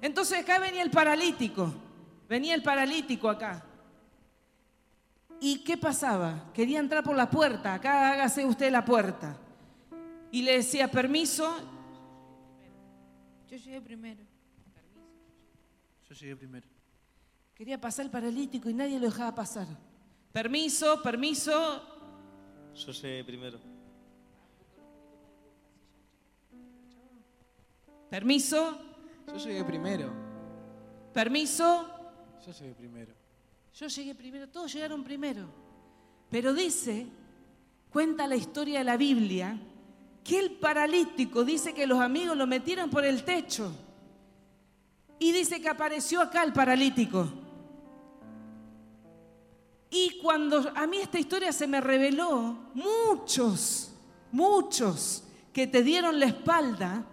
Entonces 0.01 0.39
acá 0.39 0.59
venía 0.59 0.81
el 0.81 0.91
paralítico. 0.91 1.73
Venía 2.27 2.55
el 2.55 2.63
paralítico 2.63 3.29
acá. 3.29 3.63
¿Y 5.39 5.59
qué 5.63 5.77
pasaba? 5.77 6.51
Quería 6.53 6.79
entrar 6.79 7.03
por 7.03 7.15
la 7.15 7.29
puerta. 7.29 7.73
Acá 7.73 8.11
hágase 8.13 8.45
usted 8.45 8.71
la 8.71 8.83
puerta. 8.83 9.37
Y 10.31 10.41
le 10.41 10.53
decía, 10.57 10.89
permiso. 10.89 11.55
Yo 13.49 13.57
llegué 13.57 13.81
primero. 13.81 14.23
Yo 16.09 16.15
llegué 16.15 16.35
primero. 16.35 16.67
Quería 17.53 17.79
pasar 17.79 18.05
el 18.05 18.11
paralítico 18.11 18.69
y 18.69 18.73
nadie 18.73 18.99
lo 18.99 19.05
dejaba 19.05 19.33
pasar. 19.35 19.67
Permiso, 20.31 21.01
permiso. 21.01 21.81
Yo 22.73 22.91
llegué 22.91 23.23
primero. 23.23 23.59
Permiso, 28.09 28.77
Yo 29.27 29.37
llegué 29.37 29.63
primero. 29.63 30.11
permiso. 31.13 31.94
Yo 32.45 32.51
llegué 32.51 32.73
primero. 32.75 33.13
Yo 33.73 33.87
llegué 33.87 34.15
primero, 34.15 34.47
todos 34.49 34.71
llegaron 34.71 35.03
primero. 35.03 35.47
Pero 36.29 36.53
dice, 36.53 37.07
cuenta 37.89 38.27
la 38.27 38.35
historia 38.35 38.79
de 38.79 38.85
la 38.85 38.97
Biblia, 38.97 39.59
que 40.23 40.39
el 40.39 40.51
paralítico 40.51 41.43
dice 41.43 41.73
que 41.73 41.87
los 41.87 41.99
amigos 41.99 42.37
lo 42.37 42.45
metieron 42.45 42.89
por 42.89 43.03
el 43.03 43.23
techo. 43.23 43.71
Y 45.17 45.31
dice 45.31 45.59
que 45.59 45.69
apareció 45.69 46.21
acá 46.21 46.43
el 46.43 46.53
paralítico. 46.53 47.27
Y 49.89 50.19
cuando 50.21 50.71
a 50.75 50.85
mí 50.87 50.97
esta 50.97 51.17
historia 51.17 51.51
se 51.51 51.67
me 51.67 51.81
reveló, 51.81 52.71
muchos, 52.73 53.91
muchos 54.31 55.23
que 55.53 55.67
te 55.67 55.83
dieron 55.83 56.19
la 56.19 56.25
espalda, 56.27 57.05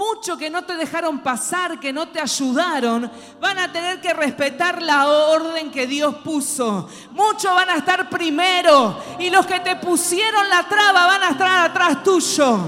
muchos 0.00 0.38
que 0.38 0.48
no 0.48 0.64
te 0.64 0.76
dejaron 0.76 1.18
pasar, 1.18 1.78
que 1.78 1.92
no 1.92 2.08
te 2.08 2.20
ayudaron, 2.20 3.10
van 3.38 3.58
a 3.58 3.70
tener 3.70 4.00
que 4.00 4.14
respetar 4.14 4.80
la 4.80 5.06
orden 5.06 5.70
que 5.70 5.86
Dios 5.86 6.14
puso. 6.24 6.88
Muchos 7.10 7.54
van 7.54 7.68
a 7.68 7.76
estar 7.76 8.08
primero 8.08 8.98
y 9.18 9.28
los 9.28 9.44
que 9.44 9.60
te 9.60 9.76
pusieron 9.76 10.48
la 10.48 10.66
traba 10.66 11.06
van 11.06 11.22
a 11.24 11.28
estar 11.28 11.70
atrás 11.70 12.02
tuyo. 12.02 12.58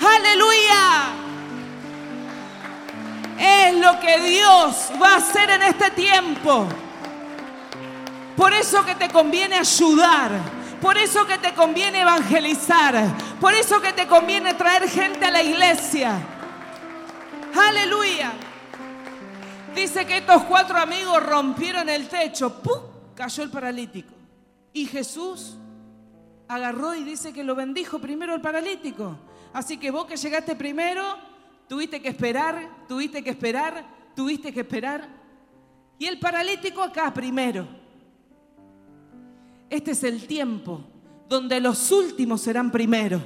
Aleluya. 0.00 1.08
Es 3.38 3.74
lo 3.74 3.98
que 3.98 4.18
Dios 4.20 4.92
va 5.02 5.14
a 5.14 5.16
hacer 5.16 5.48
en 5.48 5.62
este 5.62 5.90
tiempo. 5.92 6.66
Por 8.36 8.52
eso 8.52 8.84
que 8.84 8.96
te 8.96 9.08
conviene 9.08 9.56
ayudar. 9.56 10.30
Por 10.82 10.98
eso 10.98 11.26
que 11.26 11.38
te 11.38 11.54
conviene 11.54 12.02
evangelizar. 12.02 13.06
Por 13.40 13.54
eso 13.54 13.80
que 13.80 13.94
te 13.94 14.06
conviene 14.06 14.52
traer 14.52 14.90
gente 14.90 15.24
a 15.24 15.30
la 15.30 15.42
iglesia. 15.42 16.31
Aleluya. 17.54 18.32
Dice 19.74 20.06
que 20.06 20.18
estos 20.18 20.44
cuatro 20.44 20.78
amigos 20.78 21.22
rompieron 21.24 21.88
el 21.88 22.08
techo. 22.08 22.62
¡Pum! 22.62 22.80
Cayó 23.14 23.42
el 23.42 23.50
paralítico. 23.50 24.12
Y 24.72 24.86
Jesús 24.86 25.56
agarró 26.48 26.94
y 26.94 27.04
dice 27.04 27.32
que 27.32 27.44
lo 27.44 27.54
bendijo 27.54 27.98
primero 27.98 28.34
el 28.34 28.40
paralítico. 28.40 29.16
Así 29.52 29.78
que 29.78 29.90
vos 29.90 30.06
que 30.06 30.16
llegaste 30.16 30.56
primero, 30.56 31.16
tuviste 31.68 32.00
que 32.00 32.08
esperar, 32.08 32.86
tuviste 32.88 33.22
que 33.22 33.30
esperar, 33.30 33.84
tuviste 34.14 34.52
que 34.52 34.60
esperar. 34.60 35.08
Y 35.98 36.06
el 36.06 36.18
paralítico 36.18 36.82
acá 36.82 37.12
primero. 37.12 37.66
Este 39.68 39.92
es 39.92 40.04
el 40.04 40.26
tiempo 40.26 40.84
donde 41.28 41.60
los 41.60 41.90
últimos 41.90 42.42
serán 42.42 42.70
primero. 42.70 43.20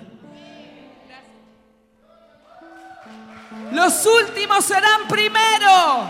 Los 3.72 4.06
últimos 4.06 4.64
serán 4.64 5.08
primero. 5.08 6.08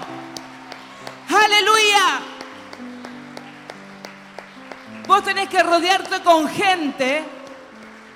Aleluya. 1.29 2.21
Vos 5.07 5.23
tenés 5.25 5.49
que 5.49 5.63
rodearte 5.63 6.21
con 6.23 6.49
gente 6.49 7.25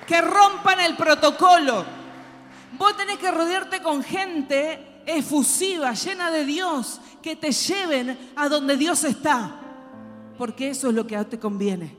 que 0.05 0.21
rompan 0.21 0.79
el 0.81 0.95
protocolo. 0.95 1.85
Vos 2.77 2.97
tenés 2.97 3.17
que 3.17 3.31
rodearte 3.31 3.81
con 3.81 4.03
gente 4.03 5.03
efusiva, 5.05 5.93
llena 5.93 6.31
de 6.31 6.45
Dios, 6.45 6.99
que 7.21 7.35
te 7.35 7.51
lleven 7.51 8.31
a 8.35 8.49
donde 8.49 8.77
Dios 8.77 9.03
está. 9.03 9.55
Porque 10.37 10.69
eso 10.69 10.89
es 10.89 10.95
lo 10.95 11.07
que 11.07 11.15
a 11.15 11.23
te 11.23 11.39
conviene. 11.39 11.95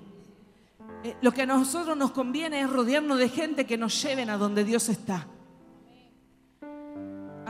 Eh, 1.05 1.16
Lo 1.20 1.33
que 1.33 1.42
a 1.42 1.46
nosotros 1.46 1.96
nos 1.96 2.12
conviene 2.12 2.61
es 2.61 2.70
rodearnos 2.70 3.18
de 3.18 3.28
gente 3.28 3.66
que 3.66 3.76
nos 3.76 4.00
lleven 4.02 4.31
a 4.31 4.37
donde 4.37 4.64
Dios 4.64 4.88
está. 4.88 5.26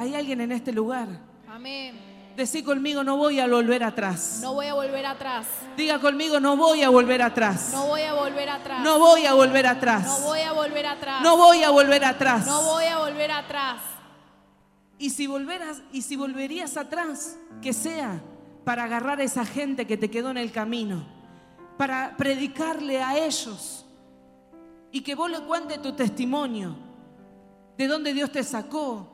Hay 0.02 0.16
alguien 0.16 0.40
en 0.40 0.50
este 0.50 0.72
lugar. 0.72 1.06
Amén. 1.48 1.94
Decí 2.36 2.64
conmigo, 2.64 3.04
no 3.04 3.16
voy 3.16 3.38
a 3.38 3.46
volver 3.46 3.84
atrás. 3.84 4.40
No 4.42 4.52
voy 4.54 4.66
a 4.66 4.74
volver 4.74 5.06
atrás. 5.06 5.46
Diga 5.76 6.00
conmigo, 6.00 6.40
no 6.40 6.56
voy 6.56 6.82
a 6.82 6.88
volver 6.88 7.22
atrás. 7.22 7.70
No 7.72 7.86
voy 7.86 8.02
a 8.02 8.12
volver 8.12 8.48
atrás. 8.48 8.82
No 8.82 8.98
voy 8.98 9.26
a 9.26 9.34
volver 9.34 9.64
atrás. 9.64 10.04
No 10.04 10.26
voy 10.26 10.40
a 10.40 10.52
volver 10.52 10.86
atrás. 10.86 11.22
No 11.22 11.36
voy 11.36 11.62
a 11.62 11.70
volver 11.70 12.04
atrás. 12.04 12.46
No 12.46 12.62
voy 12.62 12.84
a 12.86 12.98
volver 12.98 13.30
atrás. 13.30 13.80
Y 14.98 15.10
si 15.10 15.28
volveras, 15.28 15.82
y 15.92 16.02
si 16.02 16.16
volverías 16.16 16.76
atrás, 16.76 17.38
que 17.60 17.72
sea 17.72 18.20
para 18.64 18.82
agarrar 18.82 19.20
a 19.20 19.22
esa 19.22 19.44
gente 19.44 19.86
que 19.86 19.96
te 19.96 20.10
quedó 20.10 20.30
en 20.32 20.38
el 20.38 20.50
camino, 20.50 21.06
para 21.78 22.16
predicarle 22.16 23.00
a 23.00 23.24
ellos 23.24 23.86
y 24.90 25.02
que 25.02 25.14
vos 25.14 25.30
le 25.30 25.38
cuentes 25.42 25.80
tu 25.80 25.92
testimonio, 25.92 26.74
de 27.78 27.86
dónde 27.86 28.12
Dios 28.12 28.32
te 28.32 28.42
sacó 28.42 29.11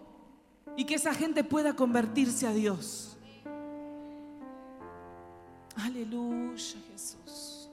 y 0.78 0.84
que 0.84 0.94
esa 0.94 1.12
gente 1.12 1.42
pueda 1.42 1.74
convertirse 1.74 2.46
a 2.46 2.52
Dios. 2.52 3.16
Aleluya, 5.74 6.78
Jesús. 6.92 7.68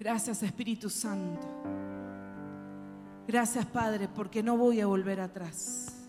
Gracias, 0.00 0.42
Espíritu 0.42 0.90
Santo. 0.90 1.46
Gracias, 3.28 3.64
Padre, 3.64 4.08
porque 4.08 4.42
no 4.42 4.56
voy 4.56 4.80
a 4.80 4.86
volver 4.86 5.20
atrás. 5.20 6.01